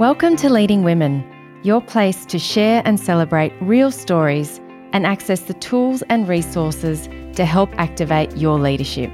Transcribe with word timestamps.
Welcome 0.00 0.34
to 0.38 0.50
Leading 0.50 0.82
Women, 0.82 1.24
your 1.62 1.80
place 1.80 2.26
to 2.26 2.36
share 2.36 2.82
and 2.84 2.98
celebrate 2.98 3.52
real 3.60 3.92
stories 3.92 4.60
and 4.92 5.06
access 5.06 5.42
the 5.42 5.54
tools 5.54 6.02
and 6.08 6.26
resources 6.26 7.08
to 7.36 7.44
help 7.44 7.70
activate 7.78 8.36
your 8.36 8.58
leadership. 8.58 9.08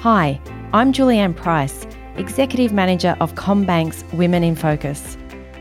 Hi, 0.00 0.40
I'm 0.72 0.94
Julianne 0.94 1.36
Price, 1.36 1.86
Executive 2.16 2.72
Manager 2.72 3.14
of 3.20 3.34
CommBank's 3.34 4.10
Women 4.14 4.42
in 4.42 4.56
Focus. 4.56 5.18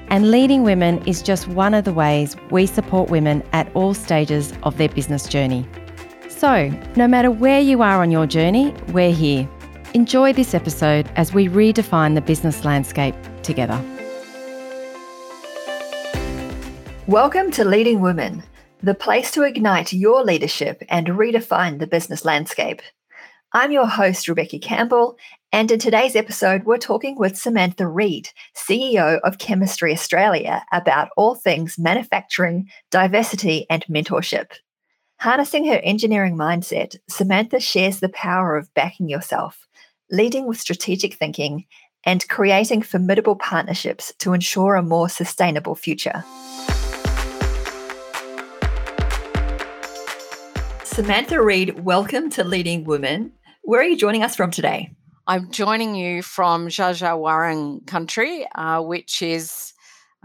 And 0.08 0.32
leading 0.32 0.64
women 0.64 1.06
is 1.06 1.22
just 1.22 1.50
one 1.50 1.74
of 1.74 1.84
the 1.84 1.92
ways 1.92 2.38
we 2.50 2.66
support 2.66 3.10
women 3.10 3.44
at 3.52 3.70
all 3.76 3.94
stages 3.94 4.54
of 4.64 4.78
their 4.78 4.88
business 4.88 5.28
journey. 5.28 5.68
So, 6.30 6.70
no 6.96 7.10
matter 7.10 7.30
where 7.30 7.60
you 7.60 7.82
are 7.82 8.02
on 8.02 8.10
your 8.10 8.26
journey, 8.26 8.74
we're 8.94 9.12
here. 9.12 9.50
Enjoy 9.94 10.32
this 10.32 10.54
episode 10.54 11.12
as 11.18 11.34
we 11.34 11.50
redefine 11.50 12.16
the 12.16 12.22
business 12.22 12.64
landscape 12.64 13.16
together. 13.44 13.84
Welcome 17.08 17.52
to 17.52 17.64
Leading 17.64 18.02
Women, 18.02 18.42
the 18.82 18.96
place 18.96 19.30
to 19.34 19.44
ignite 19.44 19.94
your 19.94 20.24
leadership 20.24 20.82
and 20.90 21.06
redefine 21.06 21.78
the 21.78 21.86
business 21.86 22.26
landscape. 22.26 22.82
I'm 23.54 23.72
your 23.72 23.86
host, 23.86 24.28
Rebecca 24.28 24.58
Campbell, 24.58 25.16
and 25.52 25.70
in 25.70 25.78
today's 25.78 26.16
episode, 26.16 26.64
we're 26.64 26.80
talking 26.80 27.16
with 27.16 27.38
Samantha 27.38 27.86
Reid, 27.86 28.30
CEO 28.56 29.20
of 29.20 29.38
Chemistry 29.38 29.94
Australia, 29.94 30.66
about 30.74 31.10
all 31.16 31.36
things 31.36 31.78
manufacturing, 31.78 32.72
diversity, 32.90 33.68
and 33.70 33.86
mentorship. 33.86 34.54
Harnessing 35.20 35.68
her 35.68 35.80
engineering 35.84 36.36
mindset, 36.36 36.96
Samantha 37.08 37.60
shares 37.60 38.00
the 38.00 38.10
power 38.10 38.58
of 38.58 38.74
backing 38.74 39.10
yourself, 39.10 39.68
leading 40.10 40.48
with 40.48 40.60
strategic 40.60 41.14
thinking, 41.14 41.66
and 42.04 42.28
creating 42.30 42.82
formidable 42.82 43.36
partnerships 43.36 44.12
to 44.18 44.34
ensure 44.34 44.74
a 44.74 44.82
more 44.82 45.08
sustainable 45.08 45.76
future. 45.76 46.24
Samantha 50.96 51.42
Reid, 51.42 51.84
welcome 51.84 52.30
to 52.30 52.46
Leading 52.46 52.86
Women. 52.86 53.34
Where 53.64 53.82
are 53.82 53.84
you 53.84 53.98
joining 53.98 54.24
us 54.24 54.34
from 54.34 54.50
today? 54.50 54.96
I'm 55.28 55.52
joining 55.52 55.94
you 55.94 56.22
from 56.22 56.70
Dja 56.70 57.86
country, 57.86 58.48
uh, 58.56 58.82
which 58.82 59.22
is 59.22 59.74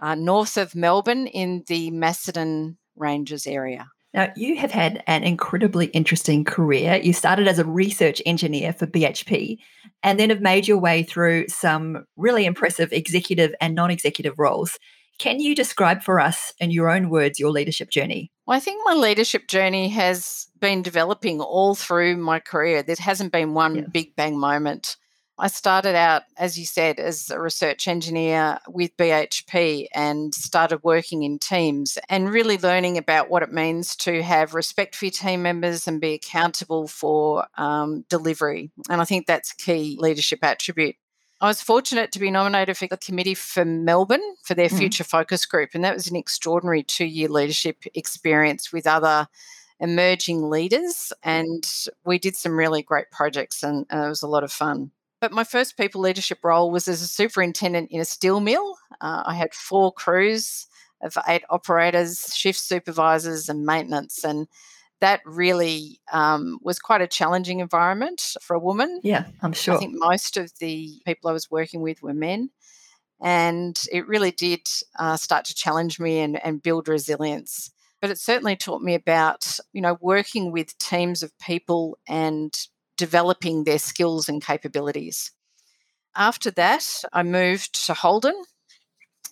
uh, 0.00 0.14
north 0.14 0.56
of 0.56 0.76
Melbourne 0.76 1.26
in 1.26 1.64
the 1.66 1.90
Macedon 1.90 2.78
Ranges 2.94 3.48
area. 3.48 3.88
Now, 4.14 4.32
you 4.36 4.58
have 4.58 4.70
had 4.70 5.02
an 5.08 5.24
incredibly 5.24 5.86
interesting 5.86 6.44
career. 6.44 7.00
You 7.02 7.14
started 7.14 7.48
as 7.48 7.58
a 7.58 7.64
research 7.64 8.22
engineer 8.24 8.72
for 8.72 8.86
BHP 8.86 9.58
and 10.04 10.20
then 10.20 10.30
have 10.30 10.40
made 10.40 10.68
your 10.68 10.78
way 10.78 11.02
through 11.02 11.48
some 11.48 12.04
really 12.16 12.44
impressive 12.44 12.92
executive 12.92 13.52
and 13.60 13.74
non 13.74 13.90
executive 13.90 14.38
roles. 14.38 14.78
Can 15.20 15.38
you 15.38 15.54
describe 15.54 16.02
for 16.02 16.18
us, 16.18 16.54
in 16.58 16.70
your 16.70 16.88
own 16.88 17.10
words, 17.10 17.38
your 17.38 17.50
leadership 17.50 17.90
journey? 17.90 18.32
Well, 18.46 18.56
I 18.56 18.60
think 18.60 18.80
my 18.86 18.94
leadership 18.94 19.48
journey 19.48 19.90
has 19.90 20.48
been 20.58 20.80
developing 20.80 21.42
all 21.42 21.74
through 21.74 22.16
my 22.16 22.40
career. 22.40 22.82
There 22.82 22.96
hasn't 22.98 23.30
been 23.30 23.52
one 23.52 23.74
yeah. 23.74 23.84
big 23.92 24.16
bang 24.16 24.38
moment. 24.38 24.96
I 25.38 25.48
started 25.48 25.94
out, 25.94 26.22
as 26.38 26.58
you 26.58 26.64
said, 26.64 26.98
as 26.98 27.28
a 27.28 27.38
research 27.38 27.86
engineer 27.86 28.60
with 28.66 28.96
BHP 28.96 29.88
and 29.94 30.34
started 30.34 30.80
working 30.82 31.22
in 31.22 31.38
teams 31.38 31.98
and 32.08 32.32
really 32.32 32.56
learning 32.56 32.96
about 32.96 33.28
what 33.28 33.42
it 33.42 33.52
means 33.52 33.96
to 33.96 34.22
have 34.22 34.54
respect 34.54 34.94
for 34.96 35.04
your 35.04 35.12
team 35.12 35.42
members 35.42 35.86
and 35.86 36.00
be 36.00 36.14
accountable 36.14 36.88
for 36.88 37.46
um, 37.58 38.06
delivery. 38.08 38.70
And 38.88 39.02
I 39.02 39.04
think 39.04 39.26
that's 39.26 39.52
a 39.52 39.56
key 39.56 39.98
leadership 40.00 40.38
attribute. 40.42 40.96
I 41.40 41.46
was 41.46 41.62
fortunate 41.62 42.12
to 42.12 42.18
be 42.18 42.30
nominated 42.30 42.76
for 42.76 42.86
the 42.86 42.98
committee 42.98 43.34
for 43.34 43.64
Melbourne 43.64 44.34
for 44.42 44.54
their 44.54 44.68
mm. 44.68 44.76
Future 44.76 45.04
Focus 45.04 45.46
Group, 45.46 45.70
and 45.72 45.82
that 45.84 45.94
was 45.94 46.08
an 46.08 46.16
extraordinary 46.16 46.82
two 46.82 47.06
year 47.06 47.28
leadership 47.28 47.84
experience 47.94 48.72
with 48.72 48.86
other 48.86 49.26
emerging 49.80 50.50
leaders. 50.50 51.14
And 51.22 51.66
we 52.04 52.18
did 52.18 52.36
some 52.36 52.58
really 52.58 52.82
great 52.82 53.10
projects, 53.10 53.62
and 53.62 53.86
uh, 53.92 54.04
it 54.04 54.08
was 54.10 54.22
a 54.22 54.28
lot 54.28 54.44
of 54.44 54.52
fun. 54.52 54.90
But 55.20 55.32
my 55.32 55.44
first 55.44 55.78
people 55.78 56.02
leadership 56.02 56.38
role 56.42 56.70
was 56.70 56.88
as 56.88 57.00
a 57.00 57.06
superintendent 57.06 57.90
in 57.90 58.00
a 58.00 58.06
steel 58.06 58.40
mill. 58.40 58.76
Uh, 59.00 59.22
I 59.26 59.34
had 59.34 59.54
four 59.54 59.92
crews 59.92 60.66
of 61.02 61.16
eight 61.26 61.44
operators, 61.48 62.34
shift 62.34 62.60
supervisors, 62.60 63.48
and 63.48 63.64
maintenance. 63.64 64.24
And 64.24 64.46
that 65.00 65.20
really 65.24 66.00
um, 66.12 66.58
was 66.62 66.78
quite 66.78 67.00
a 67.00 67.06
challenging 67.06 67.60
environment 67.60 68.36
for 68.40 68.54
a 68.54 68.60
woman. 68.60 69.00
Yeah, 69.02 69.26
I'm 69.42 69.52
sure. 69.52 69.74
I 69.74 69.78
think 69.78 69.94
most 69.96 70.36
of 70.36 70.52
the 70.58 71.00
people 71.06 71.30
I 71.30 71.32
was 71.32 71.50
working 71.50 71.80
with 71.80 72.02
were 72.02 72.14
men. 72.14 72.50
And 73.22 73.78
it 73.92 74.08
really 74.08 74.30
did 74.30 74.66
uh, 74.98 75.16
start 75.16 75.44
to 75.46 75.54
challenge 75.54 76.00
me 76.00 76.20
and, 76.20 76.42
and 76.44 76.62
build 76.62 76.88
resilience. 76.88 77.70
But 78.00 78.10
it 78.10 78.18
certainly 78.18 78.56
taught 78.56 78.82
me 78.82 78.94
about, 78.94 79.58
you 79.72 79.82
know, 79.82 79.98
working 80.00 80.52
with 80.52 80.78
teams 80.78 81.22
of 81.22 81.38
people 81.38 81.98
and 82.08 82.54
developing 82.96 83.64
their 83.64 83.78
skills 83.78 84.28
and 84.28 84.42
capabilities. 84.42 85.32
After 86.16 86.50
that, 86.52 87.04
I 87.12 87.22
moved 87.22 87.86
to 87.86 87.94
Holden 87.94 88.42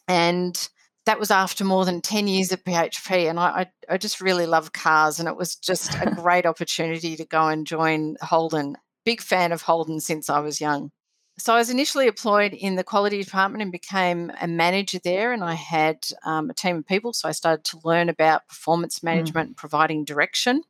and 0.06 0.69
that 1.09 1.19
was 1.19 1.31
after 1.31 1.65
more 1.65 1.87
than 1.87 2.03
10 2.03 2.29
years 2.29 2.53
at 2.53 2.67
BHP. 2.67 3.31
And 3.31 3.41
I, 3.41 3.49
I, 3.89 3.95
I 3.95 3.97
just 3.97 4.21
really 4.21 4.45
love 4.45 4.75
cars. 4.75 5.19
And 5.19 5.27
it 5.27 5.39
was 5.39 5.57
just 5.57 5.95
a 5.95 6.11
great 6.15 6.45
opportunity 6.45 7.17
to 7.17 7.25
go 7.25 7.49
and 7.49 7.67
join 7.67 8.19
Holden. 8.21 8.77
Big 9.07 9.23
fan 9.23 9.51
of 9.51 9.63
Holden 9.63 10.01
since 10.01 10.29
I 10.29 10.41
was 10.41 10.61
young. 10.61 10.91
So 11.39 11.55
I 11.55 11.57
was 11.57 11.71
initially 11.71 12.09
employed 12.09 12.53
in 12.53 12.75
the 12.75 12.85
quality 12.85 13.23
department 13.23 13.63
and 13.63 13.73
became 13.73 14.31
a 14.39 14.47
manager 14.47 14.99
there. 15.03 15.33
And 15.33 15.43
I 15.43 15.55
had 15.55 16.07
um, 16.27 16.51
a 16.51 16.55
team 16.55 16.77
of 16.77 16.87
people. 16.87 17.15
So 17.15 17.27
I 17.27 17.33
started 17.33 17.65
to 17.65 17.81
learn 17.85 18.11
about 18.11 18.47
performance 18.47 18.99
mm. 18.99 19.05
management 19.05 19.47
mm. 19.47 19.51
and 19.51 19.57
providing 19.57 20.05
direction. 20.05 20.63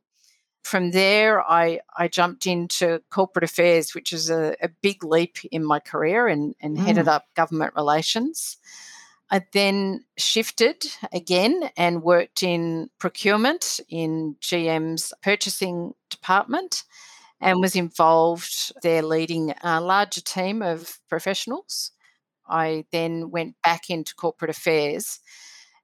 From 0.63 0.91
there, 0.91 1.41
I, 1.41 1.81
I 1.97 2.07
jumped 2.07 2.47
into 2.47 3.01
corporate 3.09 3.43
affairs, 3.43 3.93
which 3.93 4.13
is 4.13 4.29
a, 4.29 4.55
a 4.61 4.69
big 4.81 5.03
leap 5.03 5.39
in 5.51 5.65
my 5.65 5.79
career 5.79 6.29
and, 6.29 6.55
and 6.61 6.77
mm. 6.77 6.79
headed 6.79 7.09
up 7.09 7.25
government 7.35 7.73
relations. 7.75 8.55
I 9.31 9.45
then 9.53 10.05
shifted 10.17 10.85
again 11.13 11.69
and 11.77 12.01
worked 12.01 12.41
in 12.41 12.89
procurement 12.97 13.79
in 13.87 14.35
GM's 14.41 15.13
purchasing 15.21 15.93
department 16.09 16.83
and 17.39 17.59
was 17.59 17.75
involved 17.75 18.73
there 18.81 19.03
leading 19.03 19.53
a 19.63 19.79
larger 19.79 20.21
team 20.21 20.61
of 20.61 20.99
professionals. 21.07 21.91
I 22.47 22.85
then 22.91 23.29
went 23.29 23.55
back 23.63 23.89
into 23.89 24.15
corporate 24.15 24.49
affairs 24.49 25.19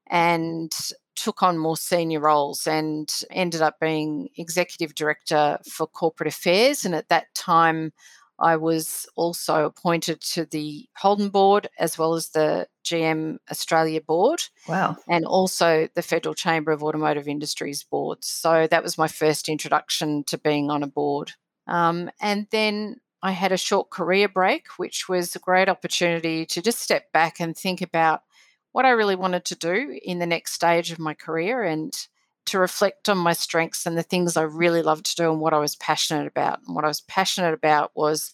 and 0.08 0.72
took 1.16 1.44
on 1.44 1.58
more 1.58 1.78
senior 1.78 2.20
roles 2.20 2.68
and 2.68 3.12
ended 3.30 3.62
up 3.62 3.80
being 3.80 4.30
executive 4.38 4.96
director 4.96 5.60
for 5.70 5.88
corporate 5.88 6.28
affairs. 6.28 6.84
And 6.84 6.94
at 6.96 7.10
that 7.10 7.34
time, 7.36 7.94
I 8.40 8.58
was 8.58 9.08
also 9.16 9.66
appointed 9.66 10.22
to 10.34 10.46
the 10.46 10.88
Holden 10.98 11.30
board 11.30 11.70
as 11.80 11.98
well 11.98 12.16
as 12.16 12.30
the 12.30 12.68
GM 12.84 13.38
Australia 13.50 14.02
board. 14.02 14.44
Wow. 14.68 14.98
And 15.08 15.26
also 15.26 15.88
the 15.96 16.02
Federal 16.02 16.36
Chamber 16.36 16.72
of 16.72 16.84
Automotive 16.84 17.28
Industries 17.28 17.84
board. 17.84 18.24
So 18.24 18.68
that 18.68 18.84
was 18.84 18.98
my 18.98 19.08
first 19.08 19.48
introduction 19.48 20.24
to 20.26 20.38
being 20.38 20.70
on 20.70 20.84
a 20.84 20.88
board. 20.88 21.34
Um, 21.68 22.12
and 22.22 22.48
then 22.52 22.98
I 23.24 23.32
had 23.32 23.52
a 23.52 23.58
short 23.58 23.90
career 23.90 24.28
break, 24.28 24.68
which 24.78 25.10
was 25.10 25.36
a 25.36 25.40
great 25.40 25.70
opportunity 25.70 26.46
to 26.48 26.62
just 26.62 26.80
step 26.80 27.12
back 27.12 27.40
and 27.40 27.58
think 27.58 27.82
about 27.82 28.22
what 28.72 28.86
I 28.86 28.90
really 28.90 29.16
wanted 29.16 29.46
to 29.46 29.56
do 29.56 29.98
in 30.04 30.20
the 30.20 30.26
next 30.26 30.52
stage 30.52 30.92
of 30.92 31.00
my 31.00 31.14
career 31.14 31.64
and 31.64 31.94
to 32.46 32.60
reflect 32.60 33.10
on 33.10 33.18
my 33.18 33.34
strengths 33.34 33.86
and 33.86 33.98
the 33.98 34.04
things 34.04 34.38
I 34.38 34.44
really 34.44 34.82
loved 34.82 35.06
to 35.08 35.16
do 35.16 35.32
and 35.32 35.40
what 35.40 35.54
I 35.54 35.60
was 35.60 35.76
passionate 35.76 36.28
about. 36.28 36.60
And 36.66 36.76
what 36.76 36.86
I 36.86 36.88
was 36.88 37.02
passionate 37.02 37.54
about 37.54 37.92
was 37.96 38.34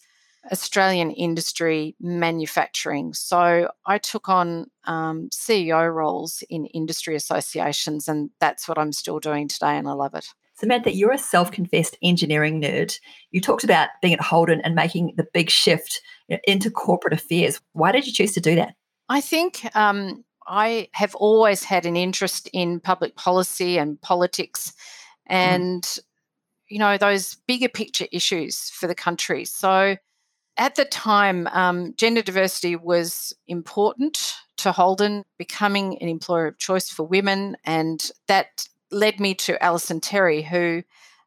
Australian 0.50 1.10
industry 1.12 1.94
manufacturing. 2.00 3.14
So 3.14 3.70
I 3.86 3.98
took 3.98 4.28
on 4.28 4.66
um, 4.84 5.28
CEO 5.30 5.92
roles 5.92 6.42
in 6.50 6.66
industry 6.66 7.14
associations, 7.14 8.08
and 8.08 8.30
that's 8.40 8.68
what 8.68 8.78
I'm 8.78 8.92
still 8.92 9.20
doing 9.20 9.46
today, 9.48 9.76
and 9.76 9.88
I 9.88 9.92
love 9.92 10.14
it. 10.14 10.26
Samantha, 10.54 10.94
you're 10.94 11.12
a 11.12 11.18
self 11.18 11.50
confessed 11.50 11.96
engineering 12.02 12.60
nerd. 12.60 12.98
You 13.30 13.40
talked 13.40 13.64
about 13.64 13.88
being 14.00 14.14
at 14.14 14.20
Holden 14.20 14.60
and 14.62 14.74
making 14.74 15.14
the 15.16 15.26
big 15.32 15.50
shift 15.50 16.00
into 16.44 16.70
corporate 16.70 17.14
affairs. 17.14 17.60
Why 17.72 17.92
did 17.92 18.06
you 18.06 18.12
choose 18.12 18.32
to 18.34 18.40
do 18.40 18.54
that? 18.56 18.74
I 19.08 19.20
think 19.20 19.64
um, 19.76 20.24
I 20.46 20.88
have 20.92 21.14
always 21.14 21.64
had 21.64 21.86
an 21.86 21.96
interest 21.96 22.48
in 22.52 22.80
public 22.80 23.16
policy 23.16 23.78
and 23.78 24.00
politics 24.00 24.72
mm. 25.30 25.34
and, 25.34 25.82
mm. 25.82 26.00
you 26.68 26.78
know, 26.78 26.98
those 26.98 27.36
bigger 27.46 27.68
picture 27.68 28.06
issues 28.12 28.70
for 28.70 28.86
the 28.86 28.94
country. 28.94 29.44
So 29.44 29.96
at 30.56 30.74
the 30.74 30.84
time, 30.84 31.46
um, 31.48 31.94
gender 31.96 32.22
diversity 32.22 32.76
was 32.76 33.34
important 33.46 34.34
to 34.58 34.72
Holden, 34.72 35.24
becoming 35.38 36.00
an 36.00 36.08
employer 36.08 36.46
of 36.46 36.58
choice 36.58 36.88
for 36.90 37.04
women. 37.04 37.56
And 37.64 38.10
that 38.28 38.66
led 38.90 39.18
me 39.18 39.34
to 39.34 39.62
Alison 39.62 40.00
Terry, 40.00 40.42
who 40.42 40.82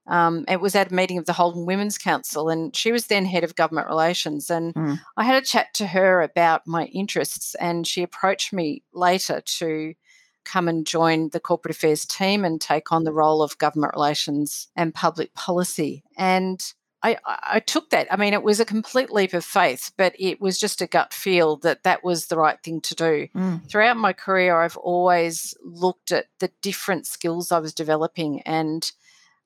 Um, 0.07 0.45
it 0.47 0.61
was 0.61 0.75
at 0.75 0.91
a 0.91 0.95
meeting 0.95 1.17
of 1.17 1.25
the 1.25 1.33
Holden 1.33 1.65
Women's 1.65 1.97
Council, 1.97 2.49
and 2.49 2.75
she 2.75 2.91
was 2.91 3.07
then 3.07 3.25
head 3.25 3.43
of 3.43 3.55
government 3.55 3.87
relations. 3.87 4.49
And 4.49 4.73
mm. 4.73 4.99
I 5.17 5.23
had 5.23 5.41
a 5.41 5.45
chat 5.45 5.73
to 5.75 5.87
her 5.87 6.21
about 6.21 6.67
my 6.67 6.85
interests, 6.85 7.55
and 7.55 7.87
she 7.87 8.03
approached 8.03 8.53
me 8.53 8.83
later 8.93 9.41
to 9.41 9.93
come 10.43 10.67
and 10.67 10.85
join 10.85 11.29
the 11.29 11.39
corporate 11.39 11.75
affairs 11.75 12.05
team 12.05 12.45
and 12.45 12.61
take 12.61 12.91
on 12.91 13.03
the 13.03 13.13
role 13.13 13.41
of 13.41 13.57
government 13.57 13.93
relations 13.95 14.67
and 14.75 14.93
public 14.93 15.33
policy. 15.33 16.03
And 16.17 16.63
I, 17.05 17.17
I, 17.25 17.59
took 17.59 17.91
that. 17.91 18.11
I 18.11 18.15
mean, 18.15 18.33
it 18.33 18.41
was 18.41 18.59
a 18.59 18.65
complete 18.65 19.11
leap 19.11 19.33
of 19.33 19.45
faith, 19.45 19.91
but 19.95 20.15
it 20.17 20.41
was 20.41 20.57
just 20.57 20.81
a 20.81 20.87
gut 20.87 21.13
feel 21.13 21.57
that 21.57 21.83
that 21.83 22.03
was 22.03 22.27
the 22.27 22.37
right 22.37 22.57
thing 22.63 22.81
to 22.81 22.95
do. 22.95 23.27
Mm. 23.35 23.69
Throughout 23.69 23.97
my 23.97 24.11
career, 24.11 24.59
I've 24.59 24.77
always 24.77 25.53
looked 25.63 26.11
at 26.11 26.27
the 26.39 26.49
different 26.63 27.05
skills 27.05 27.51
I 27.51 27.59
was 27.59 27.75
developing, 27.75 28.41
and 28.41 28.91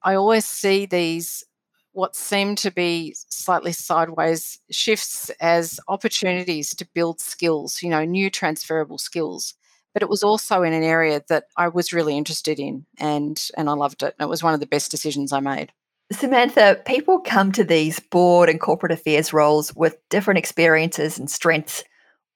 I 0.03 0.15
always 0.15 0.45
see 0.45 0.85
these 0.85 1.43
what 1.91 2.15
seem 2.15 2.55
to 2.55 2.71
be 2.71 3.15
slightly 3.29 3.71
sideways 3.71 4.59
shifts 4.71 5.29
as 5.41 5.79
opportunities 5.87 6.75
to 6.75 6.87
build 6.93 7.19
skills, 7.19 7.81
you 7.81 7.89
know, 7.89 8.05
new 8.05 8.29
transferable 8.29 8.97
skills 8.97 9.55
but 9.93 10.03
it 10.03 10.09
was 10.09 10.23
also 10.23 10.61
in 10.63 10.73
an 10.73 10.83
area 10.83 11.21
that 11.29 11.45
I 11.57 11.67
was 11.67 11.93
really 11.93 12.17
interested 12.17 12.59
in 12.59 12.85
and 12.99 13.41
and 13.57 13.69
I 13.69 13.73
loved 13.73 14.03
it. 14.03 14.15
And 14.17 14.25
it 14.25 14.29
was 14.29 14.43
one 14.43 14.53
of 14.53 14.59
the 14.59 14.67
best 14.67 14.91
decisions 14.91 15.33
I 15.33 15.39
made. 15.39 15.71
Samantha, 16.11 16.81
people 16.85 17.19
come 17.19 17.51
to 17.51 17.63
these 17.63 17.99
board 17.99 18.49
and 18.49 18.59
corporate 18.59 18.91
affairs 18.91 19.31
roles 19.31 19.75
with 19.75 19.97
different 20.09 20.39
experiences 20.39 21.19
and 21.19 21.29
strengths. 21.29 21.83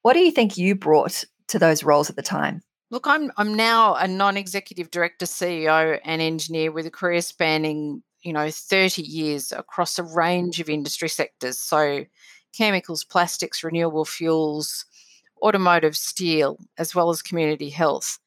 What 0.04 0.14
do 0.14 0.20
you 0.20 0.32
think 0.32 0.58
you 0.58 0.76
brought 0.76 1.24
to 1.48 1.60
those 1.60 1.84
roles 1.84 2.10
at 2.10 2.16
the 2.16 2.22
time? 2.22 2.62
Look, 2.94 3.08
I'm 3.08 3.32
I'm 3.38 3.56
now 3.56 3.96
a 3.96 4.08
non-executive 4.08 4.92
director, 4.92 5.26
CEO, 5.26 6.00
and 6.06 6.22
engineer 6.22 6.72
with 6.72 6.86
a 6.86 6.92
career 6.92 7.22
spanning, 7.22 8.04
you 8.22 8.32
know, 8.32 8.52
30 8.52 9.02
years 9.02 9.52
across 9.52 9.98
a 9.98 10.04
range 10.04 10.60
of 10.60 10.70
industry 10.70 11.10
sectors. 11.10 11.58
So 11.58 12.06
chemicals, 12.56 13.04
plastics, 13.04 13.64
renewable 13.64 14.06
fuels, 14.06 14.86
automotive, 15.42 15.98
steel, 15.98 16.60
as 16.78 16.94
well 16.94 17.10
as 17.10 17.24
community 17.24 17.72
health. 17.72 18.20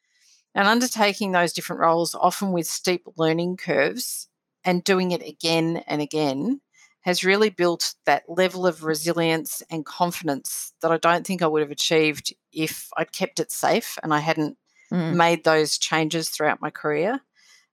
And 0.53 0.67
undertaking 0.67 1.31
those 1.31 1.53
different 1.53 1.79
roles, 1.79 2.17
often 2.17 2.51
with 2.51 2.67
steep 2.67 3.07
learning 3.17 3.59
curves, 3.59 4.27
and 4.65 4.83
doing 4.83 5.13
it 5.13 5.23
again 5.23 5.85
and 5.87 6.03
again, 6.03 6.61
has 7.03 7.23
really 7.23 7.51
built 7.51 7.95
that 8.05 8.25
level 8.29 8.67
of 8.67 8.83
resilience 8.83 9.63
and 9.71 9.87
confidence 9.87 10.73
that 10.83 10.91
I 10.91 10.97
don't 10.97 11.25
think 11.25 11.41
I 11.41 11.47
would 11.47 11.63
have 11.63 11.71
achieved 11.71 12.35
if 12.57 12.89
I'd 12.97 13.13
kept 13.13 13.39
it 13.39 13.53
safe 13.53 13.99
and 14.03 14.13
I 14.13 14.21
hadn't 14.21 14.57
mm. 14.91 15.15
made 15.15 15.45
those 15.45 15.79
changes 15.79 16.31
throughout 16.31 16.61
my 16.61 16.71
career. 16.71 17.21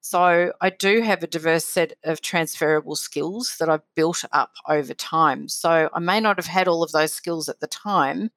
So 0.01 0.51
I 0.59 0.69
do 0.69 1.01
have 1.01 1.23
a 1.23 1.27
diverse 1.27 1.63
set 1.63 1.93
of 2.03 2.19
transferable 2.19 2.97
skills 2.97 3.55
that 3.59 3.69
I've 3.69 3.95
built 3.95 4.25
up 4.33 4.51
over 4.67 4.93
time. 4.93 5.47
So 5.47 5.89
I 5.93 5.99
may 5.99 6.19
not 6.19 6.37
have 6.37 6.45
had 6.45 6.67
all 6.67 6.83
of 6.83 6.91
those 6.91 7.13
skills 7.13 7.47
at 7.47 7.61
the 7.61 7.67
time, 7.67 8.29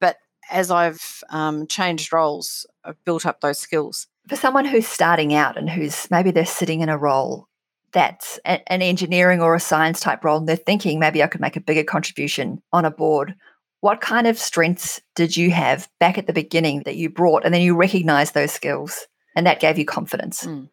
but 0.00 0.16
as 0.50 0.70
I've 0.70 1.22
um, 1.28 1.66
changed 1.66 2.10
roles, 2.10 2.66
I've 2.84 3.04
built 3.04 3.26
up 3.26 3.42
those 3.42 3.58
skills. 3.58 4.06
For 4.28 4.36
someone 4.36 4.64
who's 4.64 4.88
starting 4.88 5.34
out 5.34 5.58
and 5.58 5.68
who's 5.68 6.10
maybe 6.10 6.30
they're 6.30 6.46
sitting 6.46 6.80
in 6.80 6.88
a 6.88 6.96
role 6.96 7.48
that's 7.92 8.38
an 8.44 8.60
engineering 8.68 9.42
or 9.42 9.54
a 9.54 9.60
science 9.60 10.00
type 10.00 10.24
role 10.24 10.38
and 10.38 10.48
they're 10.48 10.56
thinking 10.56 10.98
maybe 10.98 11.22
I 11.22 11.26
could 11.26 11.40
make 11.40 11.56
a 11.56 11.60
bigger 11.60 11.84
contribution 11.84 12.62
on 12.72 12.84
a 12.84 12.90
board, 12.90 13.34
what 13.80 14.00
kind 14.00 14.26
of 14.26 14.38
strengths 14.38 15.00
did 15.14 15.36
you 15.36 15.50
have 15.50 15.88
back 15.98 16.18
at 16.18 16.26
the 16.26 16.32
beginning 16.32 16.82
that 16.84 16.96
you 16.96 17.08
brought 17.08 17.44
and 17.44 17.52
then 17.52 17.62
you 17.62 17.74
recognized 17.74 18.34
those 18.34 18.52
skills 18.52 19.06
and 19.34 19.46
that 19.46 19.60
gave 19.60 19.78
you 19.78 19.84
confidence? 19.84 20.44
Mm. 20.44 20.68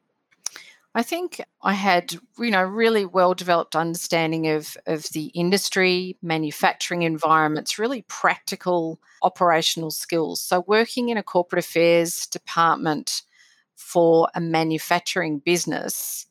I 0.97 1.03
think 1.03 1.39
I 1.61 1.73
had, 1.73 2.13
you 2.39 2.49
know, 2.49 2.63
really 2.63 3.05
well 3.05 3.35
developed 3.35 3.75
understanding 3.75 4.47
of, 4.47 4.75
of 4.87 5.03
the 5.09 5.25
industry, 5.27 6.17
manufacturing 6.23 7.03
environments, 7.03 7.77
really 7.77 8.03
practical 8.07 8.99
operational 9.21 9.91
skills. 9.91 10.41
So 10.41 10.63
working 10.65 11.09
in 11.09 11.17
a 11.17 11.23
corporate 11.23 11.63
affairs 11.63 12.25
department 12.25 13.21
for 13.75 14.27
a 14.33 14.41
manufacturing 14.41 15.37
business, 15.37 16.25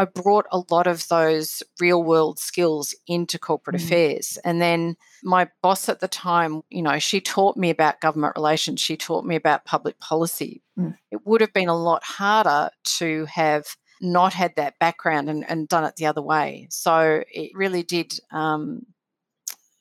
I 0.00 0.06
brought 0.06 0.46
a 0.50 0.62
lot 0.70 0.86
of 0.86 1.06
those 1.08 1.62
real 1.78 2.02
world 2.02 2.38
skills 2.38 2.94
into 3.06 3.38
corporate 3.38 3.76
mm. 3.76 3.84
affairs. 3.84 4.38
And 4.46 4.58
then 4.58 4.96
my 5.22 5.50
boss 5.60 5.90
at 5.90 6.00
the 6.00 6.08
time, 6.08 6.62
you 6.70 6.80
know, 6.80 6.98
she 6.98 7.20
taught 7.20 7.58
me 7.58 7.68
about 7.68 8.00
government 8.00 8.32
relations, 8.34 8.80
she 8.80 8.96
taught 8.96 9.26
me 9.26 9.36
about 9.36 9.66
public 9.66 9.98
policy. 10.00 10.62
Mm. 10.78 10.96
It 11.10 11.26
would 11.26 11.42
have 11.42 11.52
been 11.52 11.68
a 11.68 11.76
lot 11.76 12.02
harder 12.02 12.70
to 12.96 13.26
have 13.26 13.66
not 14.00 14.32
had 14.32 14.56
that 14.56 14.78
background 14.78 15.28
and, 15.28 15.44
and 15.46 15.68
done 15.68 15.84
it 15.84 15.96
the 15.96 16.06
other 16.06 16.22
way. 16.22 16.66
So 16.70 17.22
it 17.30 17.50
really 17.54 17.82
did, 17.82 18.18
um, 18.32 18.86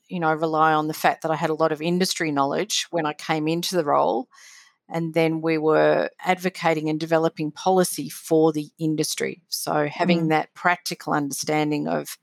you 0.10 0.20
know, 0.20 0.34
rely 0.34 0.74
on 0.74 0.90
the 0.90 0.94
fact 0.94 1.22
that 1.22 1.32
I 1.32 1.38
had 1.38 1.50
a 1.50 1.54
lot 1.54 1.72
of 1.72 1.82
industry 1.82 2.34
knowledge 2.34 2.88
when 2.92 3.06
I 3.06 3.14
came 3.14 3.48
into 3.48 3.78
the 3.78 3.86
role. 3.86 4.28
And 4.92 5.14
then 5.14 5.42
we 5.42 5.58
were 5.58 6.10
advocating 6.20 6.90
and 6.90 7.00
developing 7.00 7.52
policy 7.52 8.10
for 8.10 8.52
the 8.52 8.70
industry. 8.80 9.42
So 9.50 9.88
having 9.88 10.26
mm. 10.26 10.30
that 10.30 10.54
practical 10.54 11.14
understanding 11.14 11.88
of 11.88 12.18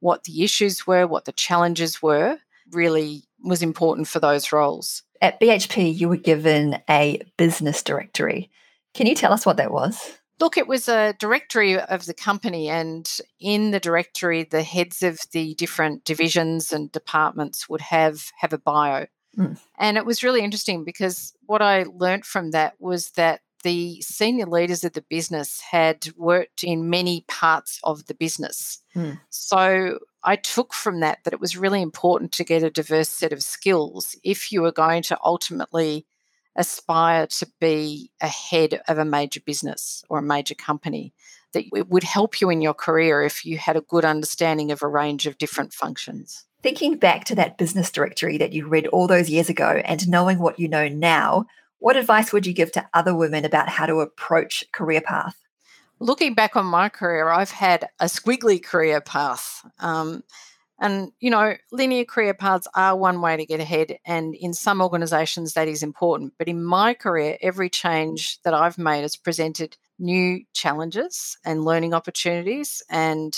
what 0.00 0.24
the 0.24 0.42
issues 0.42 0.86
were, 0.86 1.06
what 1.06 1.24
the 1.24 1.32
challenges 1.32 2.02
were, 2.02 2.38
really 2.70 3.24
was 3.42 3.62
important 3.62 4.08
for 4.08 4.20
those 4.20 4.52
roles. 4.52 5.02
At 5.20 5.40
BHP, 5.40 5.96
you 5.96 6.08
were 6.08 6.16
given 6.16 6.80
a 6.88 7.22
business 7.36 7.82
directory. 7.82 8.50
Can 8.94 9.06
you 9.06 9.14
tell 9.14 9.32
us 9.32 9.46
what 9.46 9.56
that 9.56 9.72
was? 9.72 10.18
Look, 10.40 10.56
it 10.56 10.66
was 10.66 10.88
a 10.88 11.14
directory 11.20 11.78
of 11.78 12.06
the 12.06 12.14
company, 12.14 12.68
and 12.68 13.08
in 13.38 13.70
the 13.70 13.78
directory, 13.78 14.42
the 14.42 14.64
heads 14.64 15.02
of 15.02 15.20
the 15.30 15.54
different 15.54 16.04
divisions 16.04 16.72
and 16.72 16.90
departments 16.90 17.68
would 17.68 17.80
have 17.80 18.32
have 18.38 18.52
a 18.52 18.58
bio. 18.58 19.06
Mm. 19.38 19.58
And 19.78 19.96
it 19.96 20.06
was 20.06 20.22
really 20.22 20.42
interesting 20.42 20.84
because 20.84 21.32
what 21.46 21.62
I 21.62 21.84
learned 21.84 22.24
from 22.24 22.50
that 22.50 22.74
was 22.78 23.10
that 23.12 23.40
the 23.62 24.00
senior 24.00 24.46
leaders 24.46 24.84
of 24.84 24.92
the 24.92 25.04
business 25.08 25.60
had 25.60 26.08
worked 26.16 26.64
in 26.64 26.90
many 26.90 27.24
parts 27.28 27.78
of 27.84 28.06
the 28.06 28.14
business. 28.14 28.80
Mm. 28.94 29.20
So 29.30 29.98
I 30.24 30.36
took 30.36 30.74
from 30.74 31.00
that 31.00 31.18
that 31.24 31.32
it 31.32 31.40
was 31.40 31.56
really 31.56 31.82
important 31.82 32.32
to 32.32 32.44
get 32.44 32.62
a 32.62 32.70
diverse 32.70 33.08
set 33.08 33.32
of 33.32 33.42
skills 33.42 34.16
if 34.22 34.52
you 34.52 34.62
were 34.62 34.72
going 34.72 35.02
to 35.04 35.18
ultimately 35.24 36.06
aspire 36.56 37.26
to 37.26 37.46
be 37.60 38.10
ahead 38.20 38.82
of 38.86 38.98
a 38.98 39.04
major 39.04 39.40
business 39.40 40.04
or 40.08 40.18
a 40.18 40.22
major 40.22 40.54
company 40.54 41.14
that 41.52 41.64
it 41.72 41.88
would 41.88 42.02
help 42.02 42.40
you 42.40 42.50
in 42.50 42.60
your 42.60 42.74
career 42.74 43.22
if 43.22 43.44
you 43.44 43.58
had 43.58 43.76
a 43.76 43.82
good 43.82 44.04
understanding 44.04 44.70
of 44.70 44.82
a 44.82 44.88
range 44.88 45.26
of 45.26 45.38
different 45.38 45.72
functions. 45.72 46.44
Thinking 46.62 46.96
back 46.96 47.24
to 47.24 47.34
that 47.34 47.58
business 47.58 47.90
directory 47.90 48.38
that 48.38 48.52
you 48.52 48.68
read 48.68 48.86
all 48.86 49.08
those 49.08 49.28
years 49.28 49.48
ago 49.48 49.82
and 49.84 50.08
knowing 50.08 50.38
what 50.38 50.60
you 50.60 50.68
know 50.68 50.86
now, 50.88 51.46
what 51.80 51.96
advice 51.96 52.32
would 52.32 52.46
you 52.46 52.52
give 52.52 52.70
to 52.72 52.88
other 52.94 53.14
women 53.14 53.44
about 53.44 53.68
how 53.68 53.86
to 53.86 54.00
approach 54.00 54.64
career 54.70 55.00
path? 55.00 55.36
Looking 55.98 56.34
back 56.34 56.54
on 56.54 56.64
my 56.66 56.88
career, 56.88 57.28
I've 57.28 57.50
had 57.50 57.88
a 57.98 58.04
squiggly 58.04 58.62
career 58.62 59.00
path. 59.00 59.66
Um, 59.80 60.22
and, 60.78 61.12
you 61.20 61.30
know, 61.30 61.54
linear 61.70 62.04
career 62.04 62.34
paths 62.34 62.66
are 62.74 62.96
one 62.96 63.20
way 63.20 63.36
to 63.36 63.46
get 63.46 63.60
ahead. 63.60 63.98
And 64.04 64.34
in 64.34 64.52
some 64.52 64.80
organizations, 64.80 65.54
that 65.54 65.68
is 65.68 65.82
important. 65.82 66.34
But 66.38 66.48
in 66.48 66.62
my 66.62 66.94
career, 66.94 67.38
every 67.40 67.70
change 67.70 68.40
that 68.42 68.54
I've 68.54 68.78
made 68.78 69.02
has 69.02 69.16
presented 69.16 69.76
new 69.98 70.44
challenges 70.52 71.36
and 71.44 71.64
learning 71.64 71.94
opportunities. 71.94 72.82
And 72.90 73.32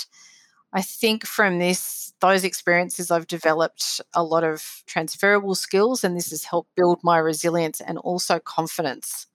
I 0.75 0.81
think 0.81 1.25
from 1.25 1.59
this, 1.59 2.11
those 2.19 2.43
experiences, 2.43 3.09
I've 3.09 3.27
developed 3.27 4.01
a 4.13 4.21
lot 4.21 4.43
of 4.43 4.83
transferable 4.85 5.55
skills, 5.55 6.03
and 6.03 6.17
this 6.17 6.31
has 6.31 6.43
helped 6.43 6.75
build 6.75 6.99
my 7.01 7.17
resilience 7.17 7.79
and 7.79 7.97
also 7.97 8.39
confidence 8.39 9.27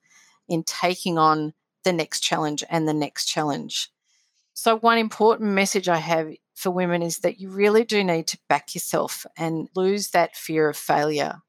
in 0.47 0.61
taking 0.61 1.17
on 1.17 1.53
the 1.83 1.93
next 1.93 2.19
challenge 2.19 2.63
and 2.69 2.87
the 2.87 2.93
next 2.93 3.25
challenge. 3.25 3.89
So, 4.53 4.77
one 4.77 4.99
important 4.99 5.49
message 5.49 5.89
I 5.89 5.97
have 5.97 6.31
for 6.53 6.69
women 6.69 7.01
is 7.01 7.19
that 7.19 7.39
you 7.39 7.49
really 7.49 7.85
do 7.85 8.03
need 8.03 8.27
to 8.27 8.37
back 8.47 8.75
yourself 8.75 9.25
and 9.35 9.67
lose 9.75 10.11
that 10.11 10.35
fear 10.35 10.69
of 10.69 10.77
failure. 10.77 11.41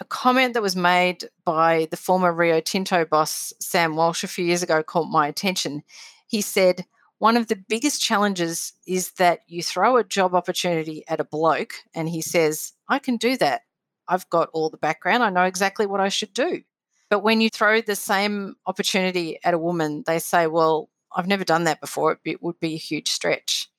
A 0.00 0.06
comment 0.06 0.54
that 0.54 0.62
was 0.62 0.74
made 0.74 1.28
by 1.44 1.86
the 1.90 1.98
former 1.98 2.32
Rio 2.32 2.60
Tinto 2.60 3.04
boss, 3.04 3.52
Sam 3.60 3.94
Walsh, 3.94 4.24
a 4.24 4.28
few 4.28 4.46
years 4.46 4.62
ago 4.62 4.82
caught 4.82 5.10
my 5.10 5.28
attention. 5.28 5.82
He 6.26 6.40
said, 6.40 6.86
One 7.24 7.38
of 7.38 7.46
the 7.46 7.56
biggest 7.56 8.02
challenges 8.02 8.74
is 8.86 9.12
that 9.12 9.40
you 9.46 9.62
throw 9.62 9.96
a 9.96 10.04
job 10.04 10.34
opportunity 10.34 11.04
at 11.08 11.20
a 11.20 11.24
bloke 11.24 11.72
and 11.94 12.06
he 12.06 12.20
says, 12.20 12.74
I 12.86 12.98
can 12.98 13.16
do 13.16 13.38
that. 13.38 13.62
I've 14.06 14.28
got 14.28 14.50
all 14.52 14.68
the 14.68 14.76
background. 14.76 15.22
I 15.22 15.30
know 15.30 15.44
exactly 15.44 15.86
what 15.86 16.02
I 16.02 16.10
should 16.10 16.34
do. 16.34 16.60
But 17.08 17.20
when 17.20 17.40
you 17.40 17.48
throw 17.48 17.80
the 17.80 17.96
same 17.96 18.56
opportunity 18.66 19.38
at 19.42 19.54
a 19.54 19.58
woman, 19.58 20.04
they 20.06 20.18
say, 20.18 20.46
Well, 20.46 20.90
I've 21.16 21.26
never 21.26 21.44
done 21.44 21.64
that 21.64 21.80
before. 21.80 22.20
It 22.26 22.42
would 22.42 22.60
be 22.60 22.74
a 22.74 22.76
huge 22.76 23.08
stretch. 23.08 23.70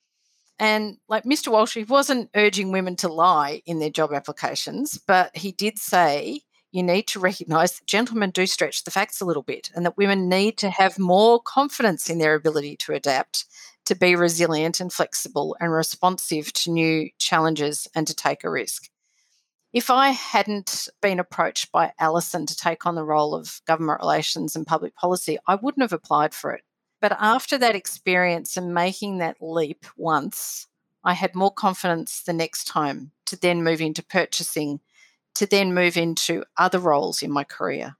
And 0.58 0.96
like 1.08 1.22
Mr. 1.22 1.52
Walsh, 1.52 1.74
he 1.74 1.84
wasn't 1.84 2.30
urging 2.34 2.72
women 2.72 2.96
to 2.96 3.08
lie 3.08 3.62
in 3.64 3.78
their 3.78 3.90
job 3.90 4.12
applications, 4.12 4.98
but 4.98 5.36
he 5.36 5.52
did 5.52 5.78
say 5.78 6.40
you 6.72 6.82
need 6.82 7.06
to 7.08 7.20
recognize 7.20 7.78
that 7.78 7.86
gentlemen 7.86 8.30
do 8.30 8.46
stretch 8.46 8.84
the 8.84 8.90
facts 8.90 9.20
a 9.20 9.24
little 9.24 9.42
bit 9.42 9.70
and 9.74 9.84
that 9.86 9.96
women 9.96 10.28
need 10.28 10.58
to 10.58 10.70
have 10.70 10.98
more 10.98 11.40
confidence 11.40 12.10
in 12.10 12.18
their 12.18 12.34
ability 12.34 12.76
to 12.76 12.92
adapt 12.92 13.46
to 13.86 13.94
be 13.94 14.16
resilient 14.16 14.80
and 14.80 14.92
flexible 14.92 15.56
and 15.60 15.72
responsive 15.72 16.52
to 16.52 16.70
new 16.70 17.08
challenges 17.18 17.88
and 17.94 18.06
to 18.06 18.14
take 18.14 18.44
a 18.44 18.50
risk. 18.50 18.90
If 19.72 19.90
I 19.90 20.10
hadn't 20.10 20.88
been 21.02 21.20
approached 21.20 21.70
by 21.70 21.92
Alison 21.98 22.46
to 22.46 22.56
take 22.56 22.86
on 22.86 22.94
the 22.94 23.04
role 23.04 23.34
of 23.34 23.60
government 23.66 24.00
relations 24.00 24.56
and 24.56 24.66
public 24.66 24.94
policy, 24.96 25.38
I 25.46 25.54
wouldn't 25.56 25.82
have 25.82 25.92
applied 25.92 26.34
for 26.34 26.52
it. 26.52 26.62
But 27.00 27.16
after 27.20 27.58
that 27.58 27.76
experience 27.76 28.56
and 28.56 28.72
making 28.72 29.18
that 29.18 29.36
leap 29.40 29.84
once, 29.96 30.66
I 31.04 31.12
had 31.12 31.34
more 31.34 31.52
confidence 31.52 32.22
the 32.22 32.32
next 32.32 32.64
time 32.64 33.12
to 33.26 33.36
then 33.36 33.62
move 33.62 33.80
into 33.80 34.02
purchasing, 34.02 34.80
to 35.36 35.46
then 35.46 35.74
move 35.74 35.96
into 35.96 36.44
other 36.56 36.78
roles 36.78 37.22
in 37.22 37.30
my 37.30 37.44
career. 37.44 37.96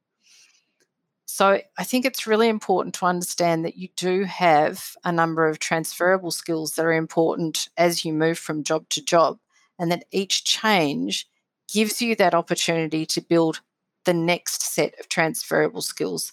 So 1.27 1.61
I 1.79 1.85
think 1.85 2.07
it's 2.07 2.27
really 2.27 2.49
important 2.49 2.95
to 2.97 3.07
understand 3.07 3.65
that 3.65 3.77
you 3.77 3.89
do 3.97 4.25
have 4.25 4.97
a 5.05 5.13
number 5.13 5.47
of 5.47 5.59
transferable 5.59 6.31
skills 6.31 6.75
that 6.75 6.85
are 6.87 6.93
important 6.93 7.69
as 7.77 8.05
you 8.05 8.13
move 8.13 8.39
from 8.39 8.65
job 8.65 8.89
to 8.91 9.05
job, 9.05 9.39
and 9.79 9.91
that 9.91 10.07
each 10.11 10.45
change 10.45 11.29
gives 11.73 12.01
you 12.01 12.17
that 12.17 12.35
opportunity 12.35 13.05
to 13.07 13.21
build 13.21 13.61
the 14.05 14.15
next 14.15 14.63
set 14.63 14.99
of 14.99 15.09
transferable 15.09 15.83
skills 15.83 16.33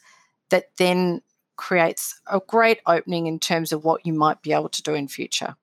that 0.50 0.69
then 0.77 1.22
creates 1.57 2.22
a 2.31 2.39
great 2.48 2.79
opening 2.86 3.27
in 3.27 3.39
terms 3.39 3.72
of 3.72 3.83
what 3.83 4.05
you 4.05 4.13
might 4.13 4.41
be 4.41 4.53
able 4.53 4.69
to 4.69 4.83
do 4.83 4.93
in 4.93 5.07
future. 5.07 5.55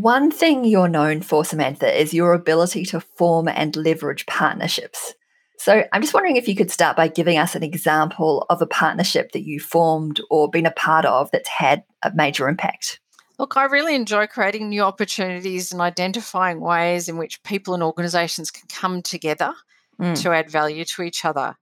One 0.00 0.30
thing 0.30 0.64
you're 0.64 0.86
known 0.86 1.22
for, 1.22 1.44
Samantha, 1.44 2.00
is 2.00 2.14
your 2.14 2.32
ability 2.32 2.84
to 2.84 3.00
form 3.00 3.48
and 3.48 3.74
leverage 3.74 4.26
partnerships. 4.26 5.14
So 5.58 5.82
I'm 5.92 6.02
just 6.02 6.14
wondering 6.14 6.36
if 6.36 6.46
you 6.46 6.54
could 6.54 6.70
start 6.70 6.96
by 6.96 7.08
giving 7.08 7.36
us 7.36 7.56
an 7.56 7.64
example 7.64 8.46
of 8.48 8.62
a 8.62 8.66
partnership 8.66 9.32
that 9.32 9.42
you 9.42 9.58
formed 9.58 10.20
or 10.30 10.48
been 10.48 10.66
a 10.66 10.70
part 10.70 11.04
of 11.04 11.32
that's 11.32 11.48
had 11.48 11.82
a 12.04 12.12
major 12.14 12.48
impact. 12.48 13.00
Look, 13.40 13.56
I 13.56 13.64
really 13.64 13.96
enjoy 13.96 14.28
creating 14.28 14.68
new 14.68 14.82
opportunities 14.82 15.72
and 15.72 15.80
identifying 15.80 16.60
ways 16.60 17.08
in 17.08 17.16
which 17.16 17.42
people 17.42 17.74
and 17.74 17.82
organisations 17.82 18.52
can 18.52 18.68
come 18.68 19.02
together 19.02 19.52
mm. 20.00 20.22
to 20.22 20.30
add 20.30 20.48
value 20.48 20.84
to 20.84 21.02
each 21.02 21.24
other. 21.24 21.56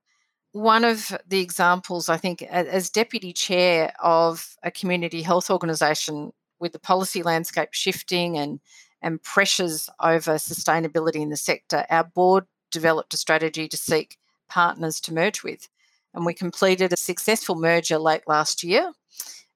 One 0.53 0.85
of 0.85 1.17
the 1.27 1.41
examples, 1.41 2.11
I 2.11 2.19
think, 2.19 2.43
as 2.43 2.91
deputy 2.91 3.33
chair 3.33 3.95
of 3.99 4.59
a 4.63 4.71
community 4.71 5.23
health 5.23 5.51
organisation 5.51 6.33
with 6.59 6.73
the 6.73 6.79
policy 6.79 7.23
landscape 7.23 7.71
shifting 7.73 8.37
and, 8.37 8.61
and 9.03 9.23
pressures 9.23 9.89
over 10.01 10.35
sustainability 10.35 11.17
in 11.17 11.31
the 11.31 11.37
sector, 11.37 11.85
our 11.91 12.05
board 12.05 12.47
developed 12.71 13.15
a 13.15 13.17
strategy 13.17 13.69
to 13.69 13.77
seek 13.77 14.19
partners 14.49 15.01
to 15.01 15.15
merge 15.15 15.43
with. 15.43 15.69
And 16.15 16.25
we 16.25 16.35
completed 16.35 16.93
a 16.93 16.97
successful 16.97 17.57
merger 17.57 17.99
late 17.99 18.23
last 18.27 18.65
year, 18.65 18.93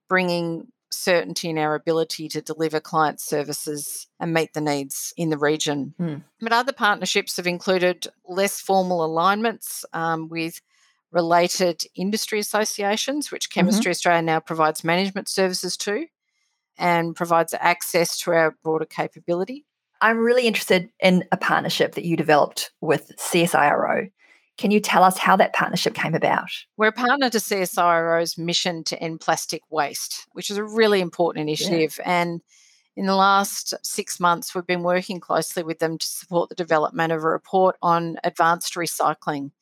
bringing 0.09 0.69
certainty 0.93 1.49
in 1.49 1.59
our 1.59 1.75
ability 1.75 2.29
to 2.29 2.43
deliver 2.43 2.81
client 2.81 3.21
services 3.21 4.09
and 4.19 4.35
meet 4.35 4.53
the 4.53 4.61
needs 4.61 5.15
in 5.17 5.31
the 5.31 5.39
region. 5.39 5.95
Mm. 5.99 6.23
But 6.41 6.53
other 6.53 6.73
partnerships 6.73 7.37
have 7.37 7.47
included 7.47 8.09
less 8.29 8.61
formal 8.61 9.05
alignments 9.05 9.85
um, 9.93 10.29
with 10.29 10.61
related 11.13 11.83
industry 11.95 12.39
associations, 12.39 13.31
which 13.31 13.49
mm-hmm. 13.49 13.61
Chemistry 13.61 13.85
mm-hmm. 13.85 13.91
Australia 13.91 14.23
now 14.23 14.41
provides 14.41 14.85
management 14.85 15.29
services 15.29 15.77
to 15.79 16.07
and 16.81 17.15
provides 17.15 17.55
access 17.61 18.19
to 18.19 18.33
our 18.33 18.57
broader 18.65 18.87
capability. 18.87 19.65
I'm 20.01 20.19
really 20.19 20.47
interested 20.47 20.91
in 20.99 21.25
a 21.31 21.37
partnership 21.37 21.95
that 21.95 22.07
you 22.07 22.17
developed 22.17 22.73
with 22.81 23.13
CSIRO. 23.19 24.11
Can 24.57 24.71
you 24.71 24.81
tell 24.81 25.05
us 25.05 25.19
how 25.19 25.37
that 25.37 25.55
partnership 25.55 25.95
came 25.95 26.15
about? 26.15 26.51
We're 26.77 26.89
a 26.89 26.93
partner 26.93 27.31
to 27.31 27.39
CSIRO's 27.39 28.37
mission 28.37 28.83
to 28.85 29.01
end 29.01 29.21
plastic 29.21 29.63
waste, 29.71 30.27
which 30.33 30.51
is 30.51 30.57
a 30.57 30.65
really 30.65 31.01
important 31.01 31.43
initiative. 31.43 31.99
Yeah. 31.99 32.23
And 32.23 32.41
in 32.97 33.07
the 33.07 33.15
last 33.15 33.75
six 33.83 34.19
months, 34.19 34.55
we've 34.55 34.67
been 34.67 34.83
working 34.83 35.21
closely 35.21 35.63
with 35.63 35.79
them 35.79 35.99
to 35.99 36.07
support 36.07 36.49
the 36.49 36.55
development 36.55 37.13
of 37.13 37.23
a 37.23 37.29
report 37.29 37.77
on 37.83 38.17
advanced 38.25 38.75
recycling. 38.75 39.53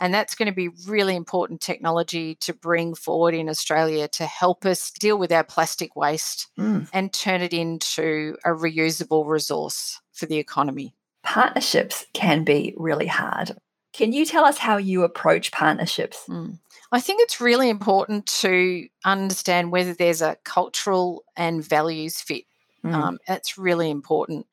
And 0.00 0.14
that's 0.14 0.34
going 0.34 0.46
to 0.46 0.54
be 0.54 0.70
really 0.86 1.14
important 1.14 1.60
technology 1.60 2.34
to 2.36 2.54
bring 2.54 2.94
forward 2.94 3.34
in 3.34 3.50
Australia 3.50 4.08
to 4.08 4.24
help 4.24 4.64
us 4.64 4.90
deal 4.90 5.18
with 5.18 5.30
our 5.30 5.44
plastic 5.44 5.94
waste 5.94 6.48
mm. 6.58 6.88
and 6.92 7.12
turn 7.12 7.42
it 7.42 7.52
into 7.52 8.36
a 8.44 8.50
reusable 8.50 9.26
resource 9.26 10.00
for 10.12 10.26
the 10.26 10.38
economy. 10.38 10.94
Partnerships 11.22 12.06
can 12.14 12.44
be 12.44 12.74
really 12.78 13.06
hard. 13.06 13.58
Can 13.92 14.12
you 14.12 14.24
tell 14.24 14.44
us 14.44 14.56
how 14.56 14.78
you 14.78 15.02
approach 15.02 15.52
partnerships? 15.52 16.24
Mm. 16.28 16.58
I 16.92 17.00
think 17.00 17.20
it's 17.20 17.40
really 17.40 17.68
important 17.68 18.26
to 18.40 18.88
understand 19.04 19.70
whether 19.70 19.92
there's 19.92 20.22
a 20.22 20.36
cultural 20.44 21.24
and 21.36 21.64
values 21.64 22.20
fit. 22.20 22.44
Mm. 22.84 22.94
Um, 22.94 23.18
that's 23.26 23.58
really 23.58 23.90
important. 23.90 24.46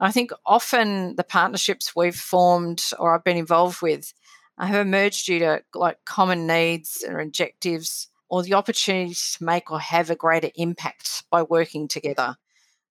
I 0.00 0.10
think 0.10 0.32
often 0.44 1.16
the 1.16 1.24
partnerships 1.24 1.94
we've 1.94 2.16
formed 2.16 2.84
or 2.98 3.14
I've 3.14 3.24
been 3.24 3.36
involved 3.36 3.80
with 3.80 4.12
have 4.58 4.86
emerged 4.86 5.26
due 5.26 5.40
to 5.40 5.62
like 5.74 6.04
common 6.04 6.46
needs 6.46 7.04
or 7.06 7.20
objectives 7.20 8.08
or 8.28 8.42
the 8.42 8.54
opportunity 8.54 9.14
to 9.14 9.44
make 9.44 9.70
or 9.70 9.80
have 9.80 10.10
a 10.10 10.16
greater 10.16 10.50
impact 10.56 11.24
by 11.30 11.42
working 11.42 11.88
together. 11.88 12.36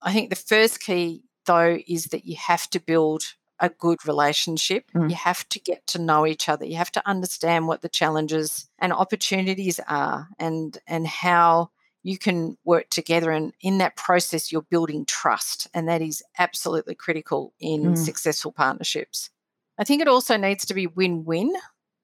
I 0.02 0.12
think 0.12 0.30
the 0.30 0.36
first 0.36 0.80
key, 0.80 1.22
though, 1.46 1.78
is 1.86 2.06
that 2.06 2.24
you 2.26 2.36
have 2.36 2.68
to 2.70 2.80
build 2.80 3.22
a 3.60 3.68
good 3.68 4.06
relationship. 4.06 4.90
Mm. 4.94 5.10
You 5.10 5.16
have 5.16 5.48
to 5.50 5.60
get 5.60 5.86
to 5.88 5.98
know 5.98 6.26
each 6.26 6.48
other. 6.48 6.64
You 6.64 6.76
have 6.76 6.92
to 6.92 7.08
understand 7.08 7.66
what 7.66 7.82
the 7.82 7.88
challenges 7.88 8.68
and 8.78 8.92
opportunities 8.92 9.80
are 9.88 10.28
and 10.38 10.76
and 10.86 11.06
how 11.06 11.70
you 12.02 12.18
can 12.18 12.58
work 12.64 12.90
together 12.90 13.30
and 13.30 13.54
in 13.62 13.78
that 13.78 13.96
process 13.96 14.52
you're 14.52 14.60
building 14.62 15.06
trust 15.06 15.68
and 15.72 15.88
that 15.88 16.02
is 16.02 16.22
absolutely 16.38 16.94
critical 16.94 17.54
in 17.58 17.82
mm. 17.82 17.96
successful 17.98 18.52
partnerships. 18.52 19.30
I 19.78 19.84
think 19.84 20.00
it 20.02 20.08
also 20.08 20.36
needs 20.36 20.64
to 20.66 20.74
be 20.74 20.86
win-win. 20.86 21.52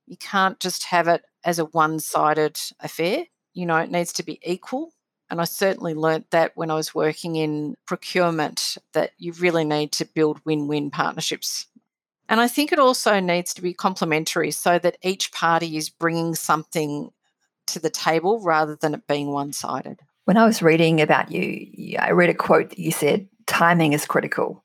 You 0.07 0.17
can't 0.17 0.59
just 0.59 0.85
have 0.85 1.09
it 1.09 1.23
as 1.45 1.59
a 1.59 1.67
one-sided 1.67 2.59
affair. 2.81 3.25
You 3.55 3.67
know, 3.67 3.77
it 3.77 3.91
needs 3.91 4.13
to 4.15 4.23
be 4.23 4.41
equal 4.43 4.93
and 5.31 5.41
I 5.41 5.45
certainly 5.45 5.95
learnt 5.95 6.33
that 6.33 6.53
when 6.57 6.71
I 6.71 6.75
was 6.75 6.95
working 6.95 7.37
in 7.37 7.77
procurement, 7.87 8.77
that 8.95 9.13
you 9.17 9.33
really 9.35 9.65
need 9.65 9.93
to 9.93 10.05
build 10.05 10.41
win 10.45 10.67
win 10.67 10.91
partnerships. 10.91 11.67
And 12.29 12.41
I 12.41 12.49
think 12.49 12.73
it 12.73 12.81
also 12.81 13.21
needs 13.21 13.55
to 13.55 13.63
be 13.63 13.73
complementary 13.73 14.51
so 14.51 14.79
that 14.81 14.99
each 15.03 15.33
party 15.33 15.77
is 15.77 15.89
bringing 15.89 16.35
something 16.35 17.11
to 17.69 17.79
the 17.79 17.91
table 17.91 18.41
rather 18.41 18.77
than 18.77 18.95
it 18.95 19.07
being 19.07 19.31
one 19.31 19.53
sided. 19.53 20.01
When 20.25 20.37
I 20.37 20.45
was 20.45 20.63
reading 20.63 21.01
about 21.01 21.31
you, 21.31 21.97
I 21.99 22.11
read 22.11 22.31
a 22.31 22.35
quote 22.35 22.71
that 22.71 22.79
you 22.79 22.91
said, 22.91 23.29
timing 23.47 23.93
is 23.93 24.07
critical. 24.07 24.65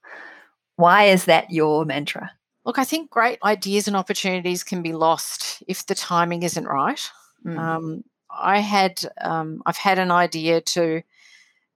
Why 0.76 1.06
is 1.06 1.26
that 1.26 1.52
your 1.52 1.86
mantra? 1.86 2.32
Look, 2.66 2.80
I 2.80 2.84
think 2.84 3.12
great 3.12 3.38
ideas 3.44 3.88
and 3.88 3.96
opportunities 3.96 4.64
can 4.64 4.82
be 4.82 4.94
lost 4.94 5.64
if 5.68 5.86
the 5.86 5.96
timing 5.96 6.44
isn't 6.44 6.66
right. 6.66 7.00
Mm. 7.46 7.60
Um, 7.60 8.04
I 8.30 8.60
had 8.60 9.02
um, 9.22 9.62
I've 9.66 9.78
had 9.78 10.00
an 10.00 10.12
idea 10.12 10.62
to 10.62 11.02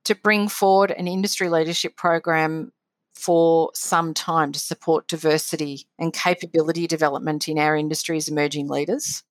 to 0.05 0.15
bring 0.15 0.48
forward 0.48 0.91
an 0.91 1.08
industry 1.08 1.50
leadership 1.50 1.96
program 1.96 2.72
for 3.13 3.69
some 3.75 4.13
time 4.13 4.51
to 4.51 4.60
support 4.60 5.08
diversity 5.08 5.86
and 6.00 6.13
capability 6.13 6.88
development 6.88 7.48
in 7.48 7.60
our 7.60 7.75
industry's 7.75 8.29
emerging 8.29 8.69
leaders. 8.69 9.24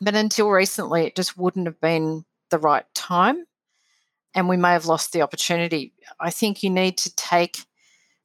But 0.00 0.14
until 0.14 0.50
recently, 0.50 1.06
it 1.06 1.16
just 1.16 1.38
wouldn't 1.38 1.66
have 1.66 1.80
been 1.80 2.24
the 2.50 2.58
right 2.58 2.84
time, 2.94 3.46
and 4.34 4.48
we 4.48 4.56
may 4.56 4.72
have 4.72 4.86
lost 4.86 5.12
the 5.12 5.22
opportunity. 5.22 5.94
I 6.20 6.30
think 6.30 6.62
you 6.62 6.70
need 6.70 6.98
to 6.98 7.14
take 7.14 7.58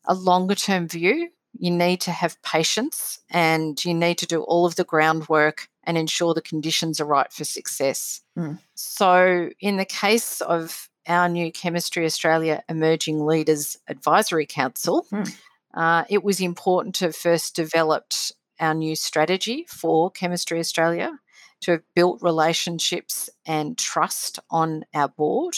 a 0.05 0.13
longer 0.13 0.55
term 0.55 0.88
view. 0.88 1.29
You 1.58 1.72
need 1.72 2.01
to 2.01 2.12
have 2.12 2.41
patience 2.41 3.20
and 3.29 3.84
you 3.84 3.93
need 3.93 4.17
to 4.20 4.25
do 4.25 4.41
all 4.41 4.65
of 4.65 4.75
the 4.75 4.84
groundwork 4.84 5.67
and 5.84 5.98
ensure 5.98 6.34
the 6.34 6.41
conditions 6.41 7.00
are 7.00 7.05
right 7.05 7.31
for 7.31 7.43
success. 7.43 8.22
Mm. 8.38 8.60
So, 8.75 9.50
in 9.60 9.77
the 9.77 9.86
case 9.86 10.41
of 10.41 10.89
our 11.08 11.27
new 11.27 11.51
Chemistry 11.51 12.05
Australia 12.05 12.63
Emerging 12.70 13.25
Leaders 13.25 13.77
Advisory 13.88 14.46
Council, 14.46 15.05
mm. 15.12 15.36
uh, 15.74 16.05
it 16.10 16.24
was 16.24 16.39
important 16.39 16.96
to 16.96 17.12
first 17.12 17.55
develop 17.55 18.13
our 18.60 18.74
new 18.74 18.96
strategy 18.96 19.65
for 19.67 20.12
Chemistry 20.12 20.60
Australia, 20.60 21.20
to 21.62 21.72
have 21.72 21.84
built 21.96 22.22
relationships 22.22 23.29
and 23.46 23.77
trust 23.77 24.39
on 24.50 24.84
our 24.93 25.08
board 25.08 25.58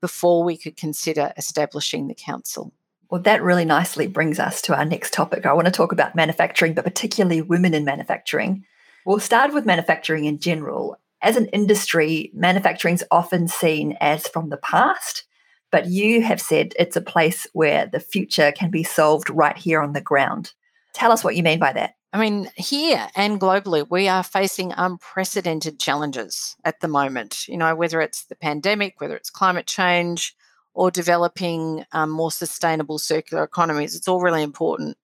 before 0.00 0.44
we 0.44 0.56
could 0.56 0.76
consider 0.76 1.32
establishing 1.36 2.08
the 2.08 2.14
council. 2.14 2.72
Well, 3.12 3.20
that 3.20 3.42
really 3.42 3.66
nicely 3.66 4.06
brings 4.06 4.38
us 4.38 4.62
to 4.62 4.74
our 4.74 4.86
next 4.86 5.12
topic. 5.12 5.44
I 5.44 5.52
want 5.52 5.66
to 5.66 5.70
talk 5.70 5.92
about 5.92 6.14
manufacturing, 6.14 6.72
but 6.72 6.84
particularly 6.84 7.42
women 7.42 7.74
in 7.74 7.84
manufacturing. 7.84 8.64
We'll 9.04 9.20
start 9.20 9.52
with 9.52 9.66
manufacturing 9.66 10.24
in 10.24 10.38
general. 10.38 10.96
As 11.20 11.36
an 11.36 11.44
industry, 11.48 12.30
manufacturing 12.32 12.94
is 12.94 13.04
often 13.10 13.48
seen 13.48 13.98
as 14.00 14.26
from 14.28 14.48
the 14.48 14.56
past, 14.56 15.24
but 15.70 15.88
you 15.88 16.22
have 16.22 16.40
said 16.40 16.72
it's 16.78 16.96
a 16.96 17.02
place 17.02 17.46
where 17.52 17.86
the 17.86 18.00
future 18.00 18.50
can 18.50 18.70
be 18.70 18.82
solved 18.82 19.28
right 19.28 19.58
here 19.58 19.82
on 19.82 19.92
the 19.92 20.00
ground. 20.00 20.54
Tell 20.94 21.12
us 21.12 21.22
what 21.22 21.36
you 21.36 21.42
mean 21.42 21.58
by 21.58 21.74
that. 21.74 21.96
I 22.14 22.18
mean, 22.18 22.50
here 22.56 23.10
and 23.14 23.38
globally, 23.38 23.86
we 23.90 24.08
are 24.08 24.22
facing 24.22 24.72
unprecedented 24.72 25.78
challenges 25.78 26.56
at 26.64 26.80
the 26.80 26.88
moment. 26.88 27.46
You 27.46 27.58
know, 27.58 27.74
whether 27.74 28.00
it's 28.00 28.24
the 28.24 28.36
pandemic, 28.36 29.02
whether 29.02 29.16
it's 29.16 29.28
climate 29.28 29.66
change, 29.66 30.34
or 30.74 30.90
developing 30.90 31.84
um, 31.92 32.10
more 32.10 32.30
sustainable 32.30 32.98
circular 32.98 33.44
economies. 33.44 33.94
It's 33.94 34.08
all 34.08 34.20
really 34.20 34.42
important. 34.42 34.96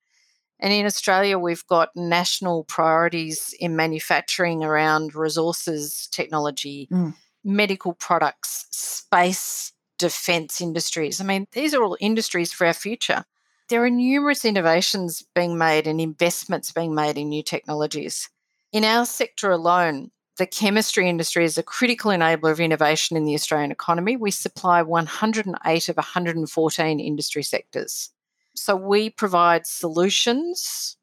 And 0.61 0.73
in 0.73 0.87
Australia, 0.87 1.39
we've 1.39 1.67
got 1.67 1.91
national 1.95 2.65
priorities 2.65 3.55
in 3.61 3.77
manufacturing 3.77 4.65
around 4.65 5.15
resources 5.15 6.09
technology, 6.11 6.89
mm. 6.91 7.15
medical 7.45 7.93
products, 7.93 8.67
space, 8.71 9.73
defense 9.99 10.61
industries. 10.61 11.21
I 11.21 11.25
mean, 11.25 11.47
these 11.53 11.75
are 11.75 11.83
all 11.83 11.97
industries 12.01 12.53
for 12.53 12.67
our 12.67 12.73
future. 12.73 13.25
There 13.69 13.85
are 13.85 13.91
numerous 13.91 14.45
innovations 14.45 15.23
being 15.35 15.59
made 15.59 15.87
and 15.87 16.01
investments 16.01 16.73
being 16.73 16.95
made 16.95 17.19
in 17.19 17.29
new 17.29 17.43
technologies. 17.43 18.29
In 18.73 18.85
our 18.85 19.05
sector 19.05 19.51
alone, 19.51 20.11
the 20.39 20.47
chemistry 20.47 21.09
industry 21.09 21.45
is 21.45 21.59
a 21.59 21.63
critical 21.63 22.13
enabler 22.13 22.53
of 22.53 22.61
innovation 22.61 23.17
in 23.17 23.25
the 23.25 23.35
Australian 23.35 23.73
economy. 23.73 24.17
We 24.17 24.31
supply 24.31 24.83
108 24.83 25.89
of 25.89 25.97
114 25.97 27.01
industry 27.01 27.43
sectors. 27.43 28.11
So 28.55 28.75
we 28.77 29.11
provide 29.11 29.67
solutions 29.67 30.97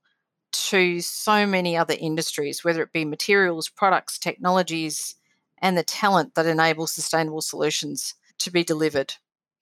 to 0.52 1.02
so 1.02 1.46
many 1.46 1.76
other 1.76 1.96
industries, 2.00 2.64
whether 2.64 2.82
it 2.82 2.94
be 2.94 3.04
materials, 3.04 3.68
products, 3.68 4.18
technologies, 4.18 5.16
and 5.62 5.78
the 5.78 5.84
talent 5.84 6.36
that 6.36 6.46
enables 6.46 6.92
sustainable 6.92 7.42
solutions 7.42 8.14
to 8.40 8.52
be 8.52 8.64
delivered. 8.64 9.14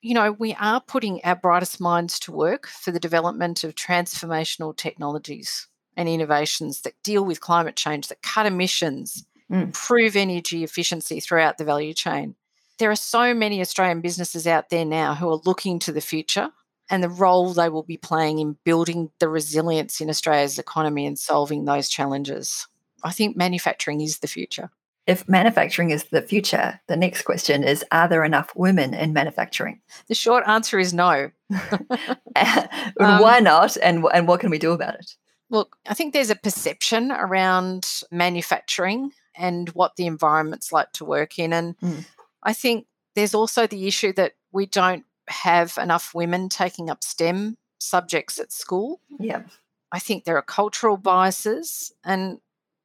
You 0.02 0.14
know, 0.14 0.34
we 0.34 0.54
are 0.56 0.82
putting 0.82 1.20
our 1.24 1.36
brightest 1.36 1.82
minds 1.82 2.20
to 2.20 2.32
work 2.32 2.68
for 2.68 2.92
the 2.92 3.00
development 3.00 3.64
of 3.64 3.74
transformational 3.74 4.76
technologies 4.76 5.68
and 5.98 6.08
innovations 6.08 6.82
that 6.82 7.02
deal 7.04 7.26
with 7.26 7.42
climate 7.42 7.76
change, 7.76 8.08
that 8.10 8.22
cut 8.22 8.46
emissions. 8.46 9.26
Improve 9.50 10.16
energy 10.16 10.64
efficiency 10.64 11.20
throughout 11.20 11.58
the 11.58 11.66
value 11.66 11.94
chain. 11.94 12.36
There 12.80 12.92
are 12.92 12.96
so 12.96 13.34
many 13.34 13.62
Australian 13.62 14.02
businesses 14.02 14.48
out 14.48 14.70
there 14.70 14.86
now 14.86 15.14
who 15.16 15.30
are 15.30 15.42
looking 15.46 15.80
to 15.80 15.92
the 15.92 16.02
future 16.02 16.50
and 16.90 17.04
the 17.04 17.10
role 17.10 17.54
they 17.54 17.70
will 17.70 17.84
be 17.84 17.98
playing 17.98 18.40
in 18.40 18.58
building 18.64 19.12
the 19.20 19.30
resilience 19.30 20.02
in 20.02 20.10
Australia's 20.10 20.60
economy 20.60 21.06
and 21.06 21.18
solving 21.18 21.66
those 21.66 21.88
challenges. 21.90 22.68
I 23.04 23.12
think 23.12 23.38
manufacturing 23.38 24.02
is 24.02 24.20
the 24.20 24.28
future. 24.28 24.70
If 25.06 25.28
manufacturing 25.28 25.92
is 25.92 26.06
the 26.06 26.22
future, 26.22 26.80
the 26.88 26.96
next 26.96 27.24
question 27.24 27.64
is 27.64 27.84
Are 27.92 28.08
there 28.08 28.24
enough 28.24 28.52
women 28.56 28.94
in 28.94 29.12
manufacturing? 29.12 29.82
The 30.08 30.16
short 30.16 30.46
answer 30.48 30.80
is 30.80 30.94
no. 30.94 31.30
um, 31.72 31.90
Why 32.96 33.40
not? 33.40 33.76
And, 33.78 34.06
and 34.14 34.28
what 34.28 34.40
can 34.40 34.50
we 34.50 34.60
do 34.60 34.72
about 34.72 34.96
it? 34.96 35.16
Look, 35.50 35.76
I 35.88 35.94
think 35.94 36.14
there's 36.14 36.30
a 36.30 36.36
perception 36.36 37.12
around 37.12 37.86
manufacturing 38.12 39.12
and 39.36 39.70
what 39.70 39.96
the 39.96 40.06
environment's 40.06 40.72
like 40.72 40.92
to 40.94 41.06
work 41.06 41.40
in. 41.40 41.54
And 41.54 41.78
mm. 41.80 42.06
I 42.42 42.54
think 42.54 42.88
there's 43.16 43.34
also 43.34 43.68
the 43.68 43.88
issue 43.88 44.14
that 44.14 44.34
we 44.52 44.66
don't 44.66 45.06
have 45.28 45.78
enough 45.78 46.14
women 46.14 46.50
taking 46.50 46.90
up 46.90 47.04
STEM 47.04 47.58
subjects 47.80 48.40
at 48.40 48.52
school. 48.52 49.00
Yeah. 49.20 49.44
I 49.92 50.00
think 50.00 50.24
there 50.24 50.38
are 50.38 50.44
cultural 50.44 50.98
biases. 50.98 51.92
And 52.04 52.40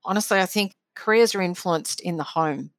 honestly, 0.05 0.38
I 0.38 0.47
think 0.47 0.75
careers 0.95 1.35
are 1.35 1.43
influenced 1.43 2.00
in 2.00 2.17
the 2.17 2.25
home. 2.25 2.71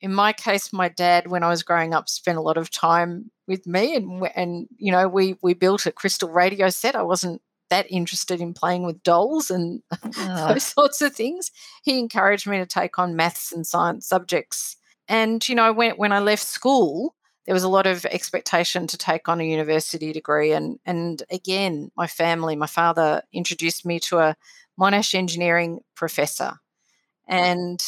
In 0.00 0.14
my 0.14 0.32
case, 0.32 0.72
my 0.72 0.88
dad, 0.88 1.30
when 1.30 1.42
I 1.42 1.48
was 1.48 1.62
growing 1.62 1.92
up, 1.92 2.08
spent 2.08 2.38
a 2.38 2.42
lot 2.42 2.56
of 2.56 2.70
time 2.70 3.30
with 3.46 3.66
me, 3.66 3.94
and 3.94 4.26
and 4.34 4.66
you 4.78 4.90
know, 4.90 5.06
we 5.06 5.36
we 5.42 5.52
built 5.52 5.84
a 5.84 5.92
crystal 5.92 6.30
radio 6.30 6.70
set. 6.70 6.96
I 6.96 7.02
wasn't 7.02 7.42
that 7.70 7.90
interested 7.90 8.40
in 8.40 8.52
playing 8.54 8.84
with 8.84 9.02
dolls 9.02 9.50
and 9.50 9.82
oh. 10.18 10.48
those 10.48 10.64
sorts 10.64 11.00
of 11.00 11.14
things. 11.14 11.50
He 11.82 11.98
encouraged 11.98 12.46
me 12.46 12.58
to 12.58 12.66
take 12.66 12.98
on 12.98 13.16
maths 13.16 13.52
and 13.52 13.66
science 13.66 14.06
subjects. 14.06 14.76
And 15.08 15.46
you 15.48 15.54
know, 15.54 15.72
when 15.72 15.92
when 15.92 16.12
I 16.12 16.20
left 16.20 16.42
school, 16.42 17.14
there 17.46 17.54
was 17.54 17.64
a 17.64 17.68
lot 17.68 17.86
of 17.86 18.04
expectation 18.06 18.86
to 18.86 18.96
take 18.96 19.28
on 19.28 19.40
a 19.40 19.44
university 19.44 20.12
degree. 20.12 20.52
And, 20.52 20.78
and 20.84 21.22
again, 21.30 21.90
my 21.96 22.06
family, 22.06 22.54
my 22.54 22.66
father 22.66 23.22
introduced 23.32 23.86
me 23.86 23.98
to 24.00 24.18
a 24.18 24.36
Monash 24.78 25.14
engineering 25.14 25.80
professor. 25.94 26.54
And 27.26 27.82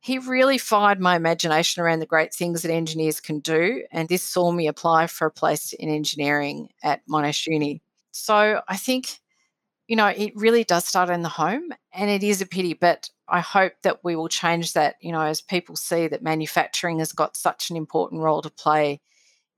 he 0.00 0.18
really 0.18 0.58
fired 0.58 1.00
my 1.00 1.16
imagination 1.16 1.82
around 1.82 2.00
the 2.00 2.06
great 2.06 2.32
things 2.32 2.62
that 2.62 2.70
engineers 2.72 3.20
can 3.20 3.40
do. 3.40 3.84
And 3.90 4.08
this 4.08 4.22
saw 4.22 4.50
me 4.50 4.66
apply 4.66 5.08
for 5.08 5.26
a 5.26 5.32
place 5.32 5.72
in 5.72 5.88
engineering 5.88 6.68
at 6.82 7.06
Monash 7.08 7.46
Uni. 7.46 7.82
So 8.12 8.62
I 8.66 8.76
think, 8.76 9.18
you 9.88 9.96
know, 9.96 10.08
it 10.08 10.32
really 10.34 10.64
does 10.64 10.84
start 10.84 11.10
in 11.10 11.22
the 11.22 11.28
home 11.28 11.72
and 11.92 12.10
it 12.10 12.22
is 12.22 12.40
a 12.40 12.46
pity, 12.46 12.74
but 12.74 13.08
I 13.28 13.40
hope 13.40 13.72
that 13.82 14.04
we 14.04 14.16
will 14.16 14.28
change 14.28 14.72
that, 14.72 14.96
you 15.00 15.12
know, 15.12 15.20
as 15.20 15.40
people 15.40 15.76
see 15.76 16.08
that 16.08 16.22
manufacturing 16.22 16.98
has 16.98 17.12
got 17.12 17.36
such 17.36 17.70
an 17.70 17.76
important 17.76 18.22
role 18.22 18.42
to 18.42 18.50
play 18.50 19.00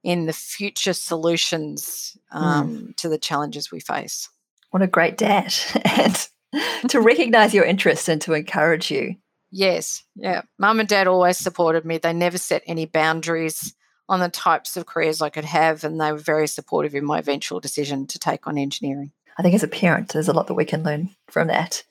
in 0.05 0.27
the 0.27 0.33
future 0.33 0.93
solutions 0.93 2.17
hmm. 2.31 2.38
um, 2.38 2.79
mm. 2.79 2.97
to 2.97 3.09
the 3.09 3.19
challenges 3.19 3.73
we 3.73 3.81
face. 3.81 4.29
What 4.71 4.83
a 4.83 4.87
great 4.87 5.17
dad. 5.17 5.55
and 5.85 6.29
to 6.88 7.01
recognize 7.01 7.55
your 7.55 7.64
interest 7.64 8.09
and 8.09 8.21
to 8.23 8.35
encourage 8.35 8.91
you. 8.91 9.17
Yes. 9.51 10.05
Yeah. 10.14 10.43
Mum 10.59 10.81
and 10.81 10.88
dad 10.88 11.07
always 11.07 11.38
supported 11.38 11.85
me. 11.85 11.99
They 11.99 12.12
never 12.12 12.38
set 12.38 12.62
any 12.67 12.85
boundaries 12.87 13.75
on 14.09 14.21
the 14.21 14.29
types 14.29 14.77
of 14.77 14.87
careers 14.87 15.21
I 15.21 15.29
could 15.29 15.45
have, 15.45 15.85
and 15.85 16.01
they 16.01 16.12
were 16.12 16.19
very 16.19 16.47
supportive 16.47 16.95
in 16.95 17.05
my 17.05 17.19
eventual 17.19 17.61
decision 17.61 18.07
to 18.07 18.19
take 18.19 18.47
on 18.47 18.57
engineering. 18.57 19.12
I 19.38 19.42
think 19.42 19.55
as 19.55 19.62
a 19.62 19.68
parent, 19.68 20.11
there's 20.11 20.29
a 20.29 20.33
lot 20.33 20.48
that 20.48 20.55
we 20.55 20.64
can 20.64 20.83
learn 20.83 21.11
from 21.31 21.48
that 21.48 21.85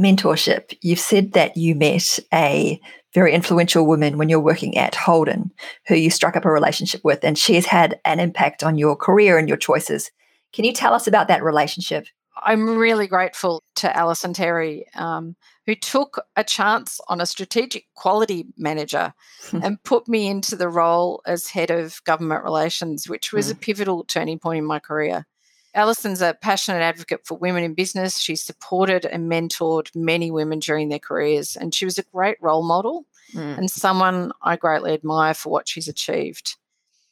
mentorship, 0.00 0.76
you've 0.80 0.98
said 0.98 1.32
that 1.32 1.56
you 1.56 1.74
met 1.74 2.18
a 2.32 2.80
very 3.14 3.32
influential 3.32 3.86
woman 3.86 4.16
when 4.16 4.28
you're 4.28 4.40
working 4.40 4.76
at 4.76 4.94
Holden, 4.94 5.50
who 5.86 5.94
you 5.94 6.10
struck 6.10 6.36
up 6.36 6.44
a 6.44 6.50
relationship 6.50 7.02
with, 7.04 7.22
and 7.22 7.38
she 7.38 7.54
has 7.54 7.66
had 7.66 8.00
an 8.04 8.20
impact 8.20 8.62
on 8.62 8.78
your 8.78 8.96
career 8.96 9.36
and 9.36 9.48
your 9.48 9.58
choices. 9.58 10.10
Can 10.52 10.64
you 10.64 10.72
tell 10.72 10.94
us 10.94 11.06
about 11.06 11.28
that 11.28 11.42
relationship? 11.42 12.06
I'm 12.42 12.76
really 12.76 13.06
grateful 13.06 13.62
to 13.76 13.94
Alison 13.94 14.32
Terry, 14.32 14.86
um, 14.94 15.36
who 15.66 15.74
took 15.74 16.24
a 16.34 16.42
chance 16.42 16.98
on 17.08 17.20
a 17.20 17.26
strategic 17.26 17.84
quality 17.94 18.46
manager 18.56 19.12
and 19.52 19.82
put 19.84 20.08
me 20.08 20.28
into 20.28 20.56
the 20.56 20.70
role 20.70 21.22
as 21.26 21.48
head 21.48 21.70
of 21.70 22.02
government 22.04 22.42
relations, 22.42 23.08
which 23.08 23.32
was 23.32 23.48
mm. 23.48 23.52
a 23.52 23.56
pivotal 23.56 24.04
turning 24.04 24.38
point 24.38 24.58
in 24.58 24.64
my 24.64 24.78
career. 24.78 25.26
Alison's 25.74 26.20
a 26.20 26.34
passionate 26.34 26.82
advocate 26.82 27.26
for 27.26 27.38
women 27.38 27.64
in 27.64 27.74
business. 27.74 28.18
She 28.18 28.36
supported 28.36 29.06
and 29.06 29.30
mentored 29.30 29.94
many 29.94 30.30
women 30.30 30.58
during 30.58 30.88
their 30.88 30.98
careers, 30.98 31.56
and 31.56 31.74
she 31.74 31.84
was 31.84 31.98
a 31.98 32.04
great 32.12 32.36
role 32.40 32.62
model 32.62 33.06
mm. 33.32 33.58
and 33.58 33.70
someone 33.70 34.32
I 34.42 34.56
greatly 34.56 34.92
admire 34.92 35.34
for 35.34 35.50
what 35.50 35.68
she's 35.68 35.88
achieved. 35.88 36.56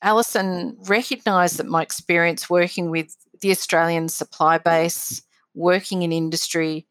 Alison 0.02 0.76
recognised 0.86 1.58
that 1.58 1.66
my 1.66 1.82
experience 1.82 2.48
working 2.48 2.90
with 2.90 3.16
the 3.40 3.50
Australian 3.50 4.08
supply 4.08 4.58
base, 4.58 5.22
working 5.54 6.02
in 6.02 6.12
industry, 6.12 6.86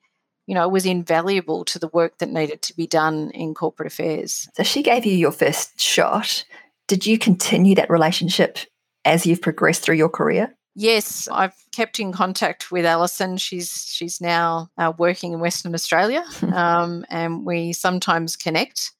you 0.45 0.55
know, 0.55 0.67
was 0.67 0.85
invaluable 0.85 1.65
to 1.65 1.79
the 1.79 1.87
work 1.89 2.17
that 2.17 2.29
needed 2.29 2.61
to 2.63 2.75
be 2.75 2.87
done 2.87 3.31
in 3.31 3.53
corporate 3.53 3.87
affairs. 3.87 4.47
So 4.55 4.63
she 4.63 4.83
gave 4.83 5.05
you 5.05 5.13
your 5.13 5.31
first 5.31 5.79
shot. 5.79 6.43
Did 6.87 7.05
you 7.05 7.19
continue 7.19 7.75
that 7.75 7.89
relationship 7.89 8.57
as 9.05 9.25
you've 9.25 9.41
progressed 9.41 9.83
through 9.83 9.95
your 9.95 10.09
career? 10.09 10.55
Yes, 10.75 11.27
I've 11.27 11.55
kept 11.71 11.99
in 11.99 12.11
contact 12.11 12.71
with 12.71 12.85
Alison. 12.85 13.37
She's 13.37 13.85
she's 13.87 14.21
now 14.21 14.69
uh, 14.77 14.93
working 14.97 15.33
in 15.33 15.39
Western 15.39 15.73
Australia, 15.73 16.23
um, 16.53 17.05
and 17.09 17.45
we 17.45 17.73
sometimes 17.73 18.35
connect. 18.35 18.91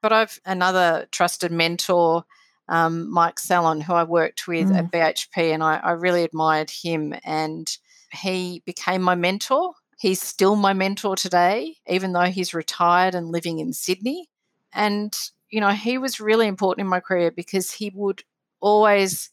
But 0.00 0.12
I've 0.12 0.40
another 0.44 1.06
trusted 1.10 1.52
mentor, 1.52 2.24
um, 2.68 3.10
Mike 3.10 3.38
Salon, 3.38 3.80
who 3.80 3.92
I 3.92 4.04
worked 4.04 4.46
with 4.46 4.68
mm. 4.68 4.78
at 4.78 4.90
BHP, 4.90 5.52
and 5.52 5.62
I, 5.62 5.76
I 5.76 5.92
really 5.92 6.24
admired 6.24 6.70
him. 6.70 7.14
And 7.24 7.68
he 8.12 8.62
became 8.64 9.02
my 9.02 9.14
mentor. 9.14 9.74
He's 9.98 10.22
still 10.22 10.56
my 10.56 10.72
mentor 10.72 11.16
today, 11.16 11.76
even 11.88 12.12
though 12.12 12.22
he's 12.22 12.54
retired 12.54 13.14
and 13.14 13.28
living 13.28 13.58
in 13.58 13.72
Sydney. 13.72 14.28
And 14.72 15.16
you 15.50 15.60
know, 15.60 15.70
he 15.70 15.98
was 15.98 16.20
really 16.20 16.46
important 16.46 16.84
in 16.84 16.90
my 16.90 17.00
career 17.00 17.30
because 17.30 17.72
he 17.72 17.90
would 17.94 18.22
always 18.60 19.30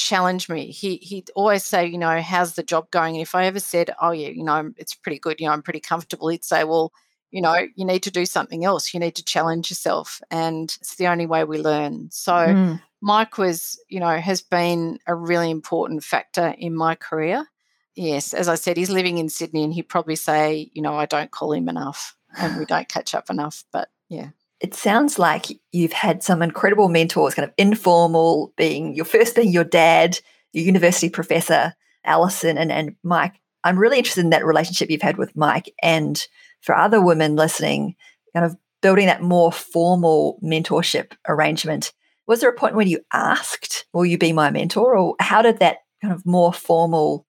challenge 0.00 0.48
me. 0.48 0.70
He 0.70 0.96
he'd 0.96 1.30
always 1.34 1.64
say, 1.64 1.86
you 1.86 1.98
know, 1.98 2.20
how's 2.20 2.54
the 2.54 2.62
job 2.62 2.90
going? 2.90 3.16
And 3.16 3.22
if 3.22 3.34
I 3.34 3.46
ever 3.46 3.60
said, 3.60 3.90
oh 4.00 4.10
yeah, 4.10 4.28
you 4.28 4.44
know, 4.44 4.72
it's 4.76 4.94
pretty 4.94 5.18
good, 5.18 5.40
you 5.40 5.46
know, 5.46 5.52
I'm 5.52 5.62
pretty 5.62 5.80
comfortable, 5.80 6.28
he'd 6.28 6.44
say, 6.44 6.64
well, 6.64 6.92
you 7.30 7.42
know, 7.42 7.66
you 7.74 7.84
need 7.84 8.02
to 8.04 8.10
do 8.10 8.24
something 8.26 8.64
else. 8.64 8.94
You 8.94 9.00
need 9.00 9.16
to 9.16 9.24
challenge 9.24 9.70
yourself, 9.70 10.20
and 10.30 10.64
it's 10.80 10.96
the 10.96 11.08
only 11.08 11.26
way 11.26 11.44
we 11.44 11.58
learn. 11.58 12.08
So. 12.10 12.32
Mm. 12.32 12.82
Mike 13.02 13.36
was, 13.36 13.78
you 13.90 14.00
know, 14.00 14.16
has 14.16 14.40
been 14.40 14.98
a 15.06 15.14
really 15.14 15.50
important 15.50 16.02
factor 16.02 16.54
in 16.58 16.74
my 16.74 16.94
career. 16.94 17.46
Yes, 17.94 18.32
as 18.32 18.48
I 18.48 18.54
said, 18.54 18.78
he's 18.78 18.90
living 18.90 19.18
in 19.18 19.28
Sydney 19.28 19.62
and 19.62 19.72
he'd 19.72 19.88
probably 19.88 20.16
say, 20.16 20.70
you 20.72 20.80
know, 20.80 20.96
I 20.96 21.04
don't 21.04 21.30
call 21.30 21.52
him 21.52 21.68
enough 21.68 22.16
and 22.36 22.58
we 22.58 22.64
don't 22.64 22.88
catch 22.88 23.14
up 23.14 23.28
enough. 23.30 23.64
But 23.70 23.90
yeah 24.08 24.30
it 24.60 24.74
sounds 24.74 25.18
like 25.18 25.46
you've 25.72 25.92
had 25.92 26.22
some 26.22 26.42
incredible 26.42 26.88
mentors, 26.88 27.34
kind 27.34 27.46
of 27.46 27.54
informal, 27.58 28.52
being 28.56 28.94
your 28.94 29.04
first 29.04 29.36
being 29.36 29.52
your 29.52 29.64
dad, 29.64 30.18
your 30.52 30.64
university 30.64 31.10
professor, 31.10 31.74
Alison, 32.04 32.56
and, 32.56 32.72
and 32.72 32.96
Mike. 33.02 33.34
I'm 33.64 33.78
really 33.78 33.98
interested 33.98 34.24
in 34.24 34.30
that 34.30 34.46
relationship 34.46 34.90
you've 34.90 35.02
had 35.02 35.18
with 35.18 35.36
Mike. 35.36 35.72
And 35.82 36.24
for 36.62 36.74
other 36.74 37.02
women 37.02 37.36
listening, 37.36 37.96
kind 38.34 38.46
of 38.46 38.56
building 38.80 39.06
that 39.06 39.22
more 39.22 39.52
formal 39.52 40.38
mentorship 40.42 41.12
arrangement. 41.28 41.92
Was 42.26 42.40
there 42.40 42.50
a 42.50 42.56
point 42.56 42.74
when 42.74 42.88
you 42.88 43.00
asked, 43.12 43.86
Will 43.92 44.06
you 44.06 44.18
be 44.18 44.32
my 44.32 44.50
mentor? 44.50 44.96
Or 44.96 45.16
how 45.20 45.42
did 45.42 45.58
that 45.58 45.78
kind 46.00 46.14
of 46.14 46.24
more 46.24 46.52
formal, 46.52 47.26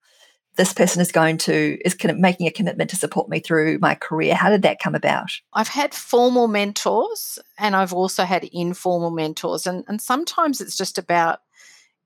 this 0.58 0.74
person 0.74 1.00
is 1.00 1.12
going 1.12 1.38
to, 1.38 1.78
is 1.84 1.94
kind 1.94 2.10
of 2.10 2.18
making 2.18 2.48
a 2.48 2.50
commitment 2.50 2.90
to 2.90 2.96
support 2.96 3.28
me 3.28 3.38
through 3.38 3.78
my 3.78 3.94
career? 3.94 4.34
How 4.34 4.50
did 4.50 4.62
that 4.62 4.80
come 4.80 4.96
about? 4.96 5.30
I've 5.54 5.68
had 5.68 5.94
formal 5.94 6.48
mentors 6.48 7.38
and 7.58 7.76
I've 7.76 7.92
also 7.92 8.24
had 8.24 8.42
informal 8.52 9.12
mentors. 9.12 9.68
And, 9.68 9.84
and 9.86 10.02
sometimes 10.02 10.60
it's 10.60 10.76
just 10.76 10.98
about, 10.98 11.38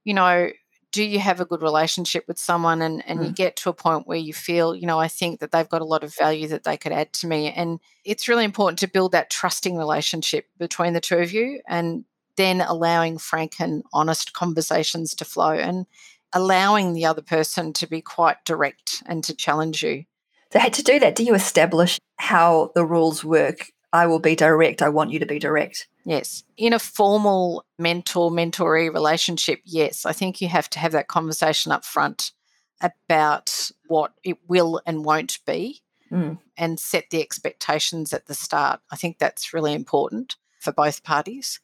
you 0.05 0.12
know, 0.12 0.51
do 0.93 1.03
you 1.03 1.19
have 1.19 1.41
a 1.41 1.47
good 1.47 1.62
relationship 1.62 2.25
with 2.29 2.38
someone 2.38 2.83
and, 2.83 3.03
and 3.09 3.21
mm. 3.21 3.27
you 3.29 3.33
get 3.33 3.57
to 3.57 3.71
a 3.71 3.75
point 3.75 4.07
where 4.07 4.19
you 4.19 4.35
feel, 4.35 4.77
you 4.77 4.87
know, 4.87 5.01
I 5.01 5.09
think 5.09 5.41
that 5.41 5.51
they've 5.51 5.69
got 5.69 5.81
a 5.81 5.87
lot 5.87 6.05
of 6.05 6.15
value 6.15 6.47
that 6.49 6.65
they 6.65 6.77
could 6.77 6.93
add 6.93 7.11
to 7.15 7.27
me. 7.27 7.51
And 7.51 7.81
it's 8.05 8.29
really 8.29 8.45
important 8.45 8.79
to 8.81 8.87
build 8.87 9.12
that 9.12 9.31
trusting 9.31 9.79
relationship 9.79 10.45
between 10.59 10.93
the 10.93 11.01
two 11.01 11.17
of 11.17 11.33
you 11.33 11.62
and 11.67 12.05
then 12.37 12.61
allowing 12.61 13.17
frank 13.17 13.61
and 13.61 13.83
honest 13.95 14.35
conversations 14.35 15.15
to 15.15 15.25
flow 15.25 15.53
and 15.53 15.87
allowing 16.33 16.92
the 16.92 17.05
other 17.05 17.23
person 17.23 17.73
to 17.75 17.87
be 17.87 18.01
quite 18.01 18.45
direct 18.45 19.03
and 19.07 19.23
to 19.25 19.35
challenge 19.35 19.83
you. 19.83 20.05
So, 20.53 20.61
to 20.61 20.83
do 20.83 20.99
that, 21.01 21.14
do 21.14 21.25
you 21.25 21.35
establish 21.35 21.99
how 22.16 22.73
the 22.75 22.85
rules 22.85 23.25
work? 23.25 23.73
I 23.92 24.07
will 24.07 24.18
be 24.18 24.35
direct. 24.35 24.83
I 24.83 24.88
want 24.88 25.11
you 25.11 25.18
to 25.18 25.27
be 25.27 25.38
direct. 25.38 25.87
Yes. 26.05 26.45
In 26.57 26.73
a 26.73 26.79
formal 26.79 27.64
mentor 27.79 28.31
mentoree 28.31 28.92
relationship, 28.92 29.61
yes, 29.64 30.07
I 30.07 30.12
think 30.12 30.40
you 30.40 30.49
have 30.49 30.68
to 30.71 30.79
have 30.79 30.92
that 30.92 31.09
conversation 31.09 31.73
up 31.73 31.85
front 31.85 32.33
about 32.81 33.71
what 33.87 34.12
it 34.25 34.38
will 34.49 34.81
and 34.87 35.05
won't 35.05 35.38
be 35.47 35.83
mm. 36.11 36.38
and 36.57 36.81
set 36.81 37.11
the 37.11 37.21
expectations 37.21 38.12
at 38.12 38.27
the 38.27 38.35
start. 38.35 38.81
I 38.90 38.97
think 38.97 39.18
that's 39.18 39.55
really 39.55 39.75
important 39.75 40.37
for 40.59 40.73
both 40.73 41.05
parties. 41.05 41.61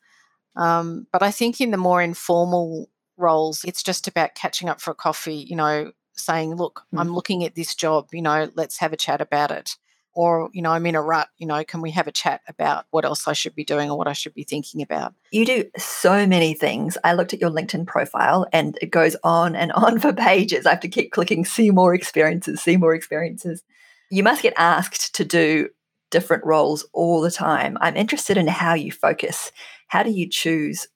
Um, 0.56 1.06
but 1.12 1.22
I 1.22 1.30
think 1.30 1.60
in 1.60 1.70
the 1.70 1.76
more 1.76 2.02
informal 2.02 2.88
roles, 3.18 3.64
it's 3.64 3.82
just 3.82 4.08
about 4.08 4.34
catching 4.34 4.68
up 4.68 4.80
for 4.80 4.90
a 4.90 4.94
coffee, 4.94 5.46
you 5.48 5.56
know, 5.56 5.92
saying, 6.14 6.54
look, 6.54 6.84
mm. 6.94 7.00
I'm 7.00 7.14
looking 7.14 7.44
at 7.44 7.54
this 7.54 7.74
job, 7.74 8.08
you 8.12 8.22
know, 8.22 8.50
let's 8.54 8.78
have 8.78 8.92
a 8.92 8.96
chat 8.96 9.20
about 9.20 9.50
it. 9.50 9.76
Or 10.14 10.50
you 10.52 10.62
know 10.62 10.72
i'm 10.72 10.86
in 10.86 10.96
a 10.96 11.02
rut 11.02 11.28
you 11.36 11.46
know 11.46 11.62
can 11.62 11.80
we 11.80 11.92
have 11.92 12.08
a 12.08 12.12
chat 12.12 12.40
about 12.48 12.86
what 12.90 13.04
else 13.04 13.28
i 13.28 13.34
should 13.34 13.54
be 13.54 13.62
doing 13.62 13.88
or 13.88 13.96
what 13.96 14.08
i 14.08 14.12
should 14.12 14.34
be 14.34 14.42
thinking 14.42 14.82
about? 14.82 15.14
You 15.30 15.44
do 15.44 15.64
so 15.76 16.26
many 16.26 16.54
things. 16.54 16.98
I 17.04 17.12
looked 17.12 17.34
at 17.34 17.40
your 17.40 17.50
linkedin 17.50 17.86
profile 17.86 18.44
and 18.52 18.76
it 18.82 18.90
goes 18.90 19.14
on 19.22 19.54
and 19.54 19.70
on 19.74 20.00
for 20.00 20.12
pages. 20.12 20.66
I 20.66 20.70
have 20.70 20.80
to 20.80 20.88
keep 20.88 21.12
clicking 21.12 21.44
see 21.44 21.70
more 21.70 21.94
experiences 21.94 22.60
see 22.60 22.76
more 22.76 22.94
experiences. 22.94 23.62
You 24.10 24.24
must 24.24 24.42
get 24.42 24.54
asked 24.56 25.14
to 25.14 25.24
do 25.24 25.68
different 26.10 26.44
roles 26.44 26.86
all 26.92 27.20
the 27.20 27.30
time. 27.30 27.76
I'm 27.80 27.96
interested 27.96 28.36
in 28.36 28.48
how 28.48 28.74
you 28.74 28.90
focus. 28.90 29.52
How 29.88 30.02
do 30.02 30.10
you 30.10 30.28
choose 30.28 30.88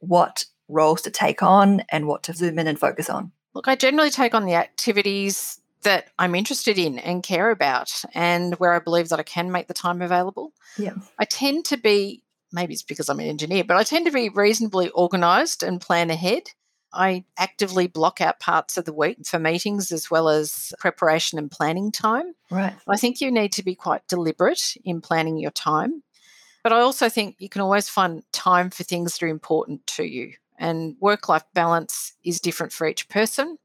what 0.00 0.46
roles 0.68 1.02
to 1.02 1.10
take 1.10 1.42
on 1.42 1.82
and 1.90 2.06
what 2.06 2.22
to 2.22 2.32
zoom 2.32 2.58
in 2.58 2.66
and 2.66 2.78
focus 2.78 3.08
on 3.10 3.32
look 3.54 3.68
i 3.68 3.74
generally 3.74 4.10
take 4.10 4.34
on 4.34 4.44
the 4.44 4.54
activities 4.54 5.60
that 5.84 6.08
I'm 6.18 6.34
interested 6.34 6.78
in 6.78 6.98
and 6.98 7.22
care 7.22 7.50
about 7.50 7.92
and 8.14 8.54
where 8.54 8.72
I 8.72 8.78
believe 8.78 9.10
that 9.10 9.20
I 9.20 9.22
can 9.22 9.52
make 9.52 9.68
the 9.68 9.74
time 9.74 10.00
available. 10.02 10.52
Yeah. 10.78 10.94
I 11.18 11.26
tend 11.26 11.66
to 11.66 11.76
be 11.76 12.24
maybe 12.52 12.72
it's 12.72 12.82
because 12.82 13.08
I'm 13.08 13.20
an 13.20 13.26
engineer, 13.26 13.64
but 13.64 13.76
I 13.76 13.82
tend 13.82 14.06
to 14.06 14.12
be 14.12 14.28
reasonably 14.28 14.88
organized 14.90 15.62
and 15.62 15.80
plan 15.80 16.10
ahead. 16.10 16.44
I 16.92 17.24
actively 17.36 17.88
block 17.88 18.20
out 18.20 18.38
parts 18.38 18.76
of 18.76 18.84
the 18.84 18.92
week 18.92 19.26
for 19.26 19.40
meetings 19.40 19.90
as 19.90 20.10
well 20.10 20.28
as 20.28 20.72
preparation 20.78 21.38
and 21.38 21.50
planning 21.50 21.90
time. 21.90 22.34
Right. 22.50 22.74
I 22.88 22.96
think 22.96 23.20
you 23.20 23.32
need 23.32 23.52
to 23.52 23.64
be 23.64 23.74
quite 23.74 24.06
deliberate 24.06 24.76
in 24.84 25.00
planning 25.00 25.36
your 25.36 25.50
time. 25.50 26.04
But 26.62 26.72
I 26.72 26.80
also 26.80 27.08
think 27.08 27.36
you 27.40 27.48
can 27.48 27.60
always 27.60 27.88
find 27.88 28.22
time 28.32 28.70
for 28.70 28.84
things 28.84 29.12
that 29.12 29.26
are 29.26 29.28
important 29.28 29.86
to 29.88 30.04
you. 30.04 30.34
And 30.58 30.96
work 31.00 31.28
life 31.28 31.44
balance 31.54 32.14
is 32.24 32.40
different 32.40 32.72
for 32.72 32.86
each 32.86 33.08
person 33.08 33.58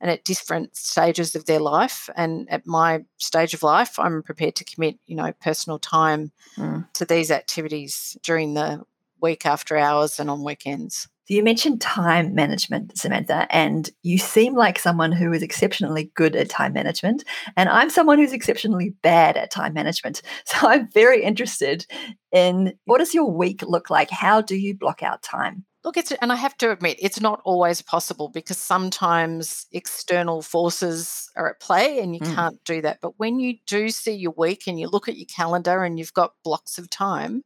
and 0.00 0.10
at 0.10 0.24
different 0.24 0.74
stages 0.76 1.34
of 1.34 1.44
their 1.44 1.60
life. 1.60 2.08
And 2.16 2.50
at 2.50 2.66
my 2.66 3.04
stage 3.18 3.52
of 3.52 3.62
life, 3.62 3.98
I'm 3.98 4.22
prepared 4.22 4.56
to 4.56 4.64
commit, 4.64 4.98
you 5.06 5.14
know, 5.14 5.32
personal 5.40 5.78
time 5.78 6.32
mm. 6.56 6.90
to 6.94 7.04
these 7.04 7.30
activities 7.30 8.16
during 8.22 8.54
the 8.54 8.82
week 9.20 9.44
after 9.44 9.76
hours 9.76 10.18
and 10.18 10.30
on 10.30 10.42
weekends. 10.42 11.08
You 11.28 11.44
mentioned 11.44 11.80
time 11.80 12.34
management, 12.34 12.98
Samantha, 12.98 13.46
and 13.50 13.88
you 14.02 14.18
seem 14.18 14.56
like 14.56 14.80
someone 14.80 15.12
who 15.12 15.32
is 15.32 15.44
exceptionally 15.44 16.10
good 16.16 16.34
at 16.34 16.48
time 16.48 16.72
management. 16.72 17.22
And 17.56 17.68
I'm 17.68 17.88
someone 17.88 18.18
who's 18.18 18.32
exceptionally 18.32 18.96
bad 19.02 19.36
at 19.36 19.52
time 19.52 19.72
management. 19.72 20.22
So 20.44 20.68
I'm 20.68 20.90
very 20.90 21.22
interested 21.22 21.86
in 22.32 22.74
what 22.84 22.98
does 22.98 23.14
your 23.14 23.30
week 23.30 23.62
look 23.62 23.90
like? 23.90 24.10
How 24.10 24.40
do 24.40 24.56
you 24.56 24.74
block 24.74 25.04
out 25.04 25.22
time? 25.22 25.64
Look, 25.82 25.96
it's 25.96 26.12
and 26.12 26.30
I 26.30 26.36
have 26.36 26.58
to 26.58 26.70
admit, 26.70 26.98
it's 27.00 27.20
not 27.20 27.40
always 27.44 27.80
possible 27.80 28.28
because 28.28 28.58
sometimes 28.58 29.66
external 29.72 30.42
forces 30.42 31.30
are 31.36 31.48
at 31.48 31.60
play 31.60 32.00
and 32.00 32.14
you 32.14 32.20
mm. 32.20 32.34
can't 32.34 32.62
do 32.64 32.82
that. 32.82 33.00
But 33.00 33.18
when 33.18 33.40
you 33.40 33.56
do 33.66 33.88
see 33.88 34.12
your 34.12 34.34
week 34.36 34.66
and 34.66 34.78
you 34.78 34.88
look 34.88 35.08
at 35.08 35.16
your 35.16 35.26
calendar 35.26 35.82
and 35.82 35.98
you've 35.98 36.12
got 36.12 36.34
blocks 36.44 36.76
of 36.76 36.90
time, 36.90 37.44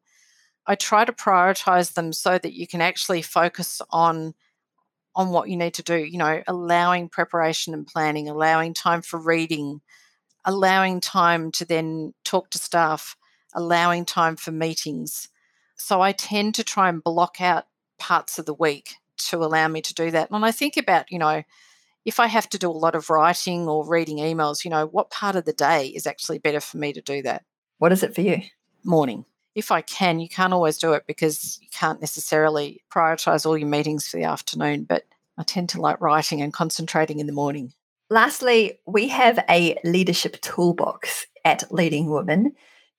I 0.66 0.74
try 0.74 1.04
to 1.04 1.12
prioritize 1.12 1.92
them 1.92 2.12
so 2.12 2.36
that 2.38 2.54
you 2.54 2.66
can 2.66 2.80
actually 2.80 3.22
focus 3.22 3.80
on 3.90 4.34
on 5.16 5.30
what 5.30 5.48
you 5.48 5.56
need 5.56 5.74
to 5.74 5.82
do, 5.84 5.96
you 5.96 6.18
know, 6.18 6.42
allowing 6.48 7.08
preparation 7.08 7.72
and 7.72 7.86
planning, 7.86 8.28
allowing 8.28 8.74
time 8.74 9.00
for 9.00 9.16
reading, 9.16 9.80
allowing 10.44 11.00
time 11.00 11.52
to 11.52 11.64
then 11.64 12.12
talk 12.24 12.50
to 12.50 12.58
staff, 12.58 13.16
allowing 13.54 14.04
time 14.04 14.34
for 14.34 14.50
meetings. 14.50 15.28
So 15.76 16.00
I 16.00 16.10
tend 16.10 16.56
to 16.56 16.64
try 16.64 16.88
and 16.88 17.02
block 17.02 17.40
out 17.40 17.66
parts 17.98 18.38
of 18.38 18.46
the 18.46 18.54
week 18.54 18.96
to 19.16 19.44
allow 19.44 19.68
me 19.68 19.80
to 19.82 19.94
do 19.94 20.10
that. 20.10 20.30
And 20.30 20.44
I 20.44 20.50
think 20.52 20.76
about, 20.76 21.10
you 21.10 21.18
know, 21.18 21.42
if 22.04 22.20
I 22.20 22.26
have 22.26 22.48
to 22.50 22.58
do 22.58 22.70
a 22.70 22.72
lot 22.72 22.94
of 22.94 23.10
writing 23.10 23.66
or 23.68 23.86
reading 23.86 24.18
emails, 24.18 24.64
you 24.64 24.70
know, 24.70 24.86
what 24.86 25.10
part 25.10 25.36
of 25.36 25.44
the 25.44 25.52
day 25.52 25.88
is 25.88 26.06
actually 26.06 26.38
better 26.38 26.60
for 26.60 26.76
me 26.76 26.92
to 26.92 27.00
do 27.00 27.22
that? 27.22 27.44
What 27.78 27.92
is 27.92 28.02
it 28.02 28.14
for 28.14 28.20
you? 28.20 28.42
Morning. 28.84 29.24
If 29.54 29.70
I 29.70 29.82
can, 29.82 30.18
you 30.18 30.28
can't 30.28 30.52
always 30.52 30.78
do 30.78 30.92
it 30.92 31.04
because 31.06 31.58
you 31.62 31.68
can't 31.72 32.00
necessarily 32.00 32.82
prioritize 32.92 33.46
all 33.46 33.56
your 33.56 33.68
meetings 33.68 34.08
for 34.08 34.16
the 34.16 34.24
afternoon, 34.24 34.84
but 34.84 35.04
I 35.38 35.44
tend 35.44 35.68
to 35.70 35.80
like 35.80 36.00
writing 36.00 36.42
and 36.42 36.52
concentrating 36.52 37.20
in 37.20 37.26
the 37.26 37.32
morning. 37.32 37.72
Lastly, 38.10 38.78
we 38.86 39.08
have 39.08 39.42
a 39.48 39.78
leadership 39.84 40.40
toolbox 40.40 41.26
at 41.44 41.72
Leading 41.72 42.10
Women. 42.10 42.52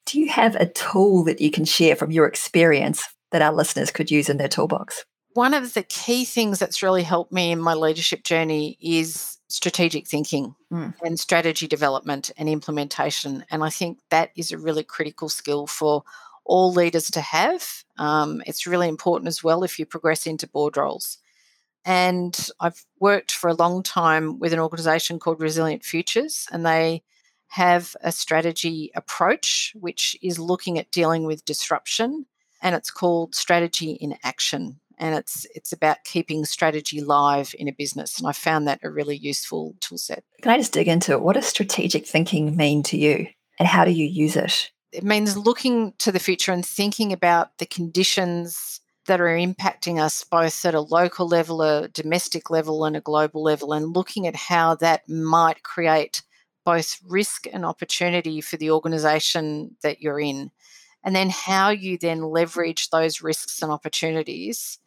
Do 0.05 0.19
you 0.19 0.29
have 0.29 0.55
a 0.55 0.65
tool 0.65 1.23
that 1.25 1.41
you 1.41 1.51
can 1.51 1.65
share 1.65 1.95
from 1.95 2.11
your 2.11 2.25
experience 2.25 3.03
that 3.35 3.41
our 3.41 3.51
listeners 3.51 3.91
could 3.91 4.09
use 4.09 4.29
in 4.29 4.37
their 4.37 4.47
toolbox? 4.47 5.03
One 5.33 5.53
of 5.53 5.73
the 5.73 5.83
key 5.83 6.23
things 6.23 6.57
that's 6.57 6.81
really 6.81 7.03
helped 7.03 7.33
me 7.33 7.51
in 7.51 7.59
my 7.59 7.73
leadership 7.73 8.23
journey 8.23 8.77
is 8.79 9.39
strategic 9.49 10.07
thinking 10.07 10.55
mm. 10.71 10.93
and 11.03 11.19
strategy 11.19 11.67
development 11.67 12.31
and 12.37 12.47
implementation. 12.47 13.43
And 13.51 13.61
I 13.61 13.69
think 13.69 13.99
that 14.09 14.29
is 14.37 14.53
a 14.53 14.57
really 14.57 14.85
critical 14.85 15.27
skill 15.27 15.67
for 15.67 16.03
all 16.45 16.71
leaders 16.71 17.11
to 17.11 17.19
have. 17.19 17.83
Um, 17.97 18.41
it's 18.45 18.65
really 18.65 18.87
important 18.87 19.27
as 19.27 19.43
well 19.43 19.65
if 19.65 19.77
you 19.79 19.85
progress 19.85 20.25
into 20.25 20.47
board 20.47 20.77
roles. 20.77 21.17
And 21.83 22.49
I've 22.61 22.85
worked 23.01 23.33
for 23.33 23.49
a 23.49 23.53
long 23.53 23.83
time 23.83 24.39
with 24.39 24.53
an 24.53 24.59
organization 24.59 25.19
called 25.19 25.41
Resilient 25.41 25.83
Futures, 25.83 26.47
and 26.53 26.65
they 26.65 27.03
have 27.47 27.97
a 27.99 28.13
strategy 28.13 28.91
approach 28.95 29.73
which 29.75 30.17
is 30.21 30.39
looking 30.39 30.79
at 30.79 30.89
dealing 30.91 31.25
with 31.25 31.43
disruption 31.43 32.27
and 32.65 32.73
it's 32.73 32.89
called 32.89 33.35
Strategy 33.35 33.91
in 33.91 34.17
Action. 34.23 34.79
And 34.97 35.13
it's 35.13 35.45
it's 35.53 35.71
about 35.71 36.03
keeping 36.03 36.45
strategy 36.45 36.99
live 36.99 37.53
in 37.59 37.67
a 37.67 37.71
business. 37.71 38.17
And 38.17 38.27
I 38.27 38.31
found 38.31 38.67
that 38.67 38.79
a 38.81 38.89
really 38.89 39.15
useful 39.15 39.75
tool 39.81 39.99
set. 39.99 40.23
Can 40.41 40.51
I 40.51 40.57
just 40.57 40.73
dig 40.73 40.87
into 40.87 41.11
it? 41.11 41.21
What 41.21 41.33
does 41.33 41.45
strategic 41.45 42.07
thinking 42.07 42.55
mean 42.55 42.81
to 42.83 42.97
you? 42.97 43.27
And 43.59 43.67
how 43.67 43.85
do 43.85 43.91
you 43.91 44.05
use 44.05 44.35
it? 44.35 44.71
It 44.91 45.03
means 45.03 45.37
looking 45.37 45.93
to 45.99 46.11
the 46.11 46.19
future 46.19 46.53
and 46.53 46.65
thinking 46.65 47.13
about 47.13 47.57
the 47.59 47.65
conditions 47.65 48.79
that 49.05 49.21
are 49.21 49.37
impacting 49.37 50.01
us 50.01 50.23
both 50.23 50.65
at 50.65 50.73
a 50.73 50.81
local 50.81 51.27
level, 51.27 51.61
a 51.61 51.89
domestic 51.89 52.49
level, 52.49 52.85
and 52.85 52.97
a 52.97 53.01
global 53.01 53.43
level, 53.43 53.73
and 53.73 53.95
looking 53.95 54.25
at 54.25 54.35
how 54.35 54.73
that 54.75 55.07
might 55.07 55.61
create 55.61 56.23
both 56.65 56.99
risk 57.05 57.45
and 57.53 57.63
opportunity 57.63 58.41
for 58.41 58.57
the 58.57 58.71
organization 58.71 59.75
that 59.83 60.01
you're 60.01 60.19
in 60.19 60.49
and 61.05 61.15
then 61.15 61.29
how 61.29 61.69
you 61.69 61.97
then 61.97 62.23
leverage 62.23 62.89
those 62.89 63.21
risks 63.21 63.61
and 63.61 63.71
opportunities 63.71 64.79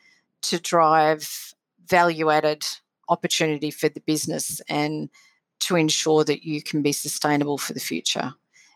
to 0.42 0.58
drive 0.58 1.54
value 1.86 2.28
added 2.28 2.66
opportunity 3.08 3.70
for 3.70 3.88
the 3.88 4.00
business 4.00 4.60
and 4.68 5.08
to 5.60 5.76
ensure 5.76 6.24
that 6.24 6.44
you 6.44 6.60
can 6.60 6.82
be 6.82 6.92
sustainable 6.92 7.56
for 7.56 7.72
the 7.72 7.80
future. 7.80 8.34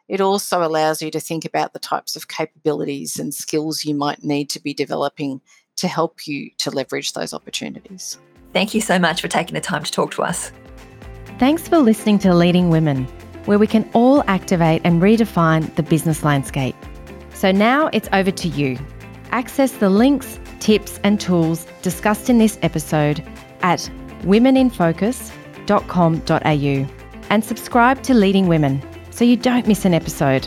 It 0.09 0.21
also 0.21 0.63
allows 0.63 1.03
you 1.03 1.11
to 1.11 1.21
think 1.21 1.45
about 1.45 1.73
the 1.73 1.79
types 1.79 2.17
of 2.17 2.29
capabilities 2.29 3.19
and 3.19 3.35
skills 3.35 3.85
you 3.85 3.95
might 3.95 4.25
need 4.25 4.49
to 4.51 4.61
be 4.61 4.73
developing 4.73 5.41
to 5.77 5.89
help 5.89 6.27
you 6.27 6.51
to 6.59 6.71
leverage 6.71 7.13
those 7.13 7.35
opportunities. 7.35 8.19
Thank 8.53 8.75
you 8.75 8.81
so 8.81 8.99
much 8.99 9.21
for 9.21 9.29
taking 9.29 9.55
the 9.55 9.61
time 9.61 9.83
to 9.83 9.91
talk 9.91 10.13
to 10.13 10.23
us. 10.23 10.53
Thanks 11.39 11.67
for 11.67 11.79
listening 11.79 12.19
to 12.21 12.35
Leading 12.35 12.69
Women, 12.69 13.05
where 13.47 13.59
we 13.59 13.67
can 13.67 13.89
all 13.95 14.23
activate 14.29 14.83
and 14.85 15.01
redefine 15.01 15.75
the 15.77 15.83
business 15.83 16.23
landscape. 16.23 16.77
So 17.43 17.51
now 17.51 17.91
it's 17.93 18.09
over 18.13 18.31
to 18.31 18.47
you. 18.47 18.79
Access 19.33 19.73
the 19.73 19.91
links, 19.91 20.39
tips, 20.61 21.01
and 21.03 21.21
tools 21.21 21.67
discussed 21.83 22.31
in 22.31 22.39
this 22.39 22.57
episode 22.63 23.21
at 23.63 23.91
womeninfocus.com.au 24.21 26.87
and 27.31 27.45
subscribe 27.45 28.03
to 28.05 28.15
Leading 28.15 28.47
Women 28.47 28.81
so 29.11 29.25
you 29.25 29.37
don't 29.37 29.67
miss 29.67 29.85
an 29.85 29.93
episode. 29.93 30.47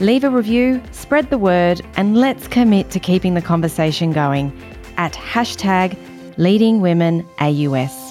Leave 0.00 0.24
a 0.24 0.30
review, 0.30 0.82
spread 0.90 1.28
the 1.28 1.36
word, 1.36 1.82
and 1.96 2.16
let's 2.16 2.48
commit 2.48 2.90
to 2.92 2.98
keeping 2.98 3.34
the 3.34 3.42
conversation 3.42 4.10
going 4.10 4.58
at 4.96 5.12
hashtag 5.12 5.98
leadingwomenaus. 6.38 8.01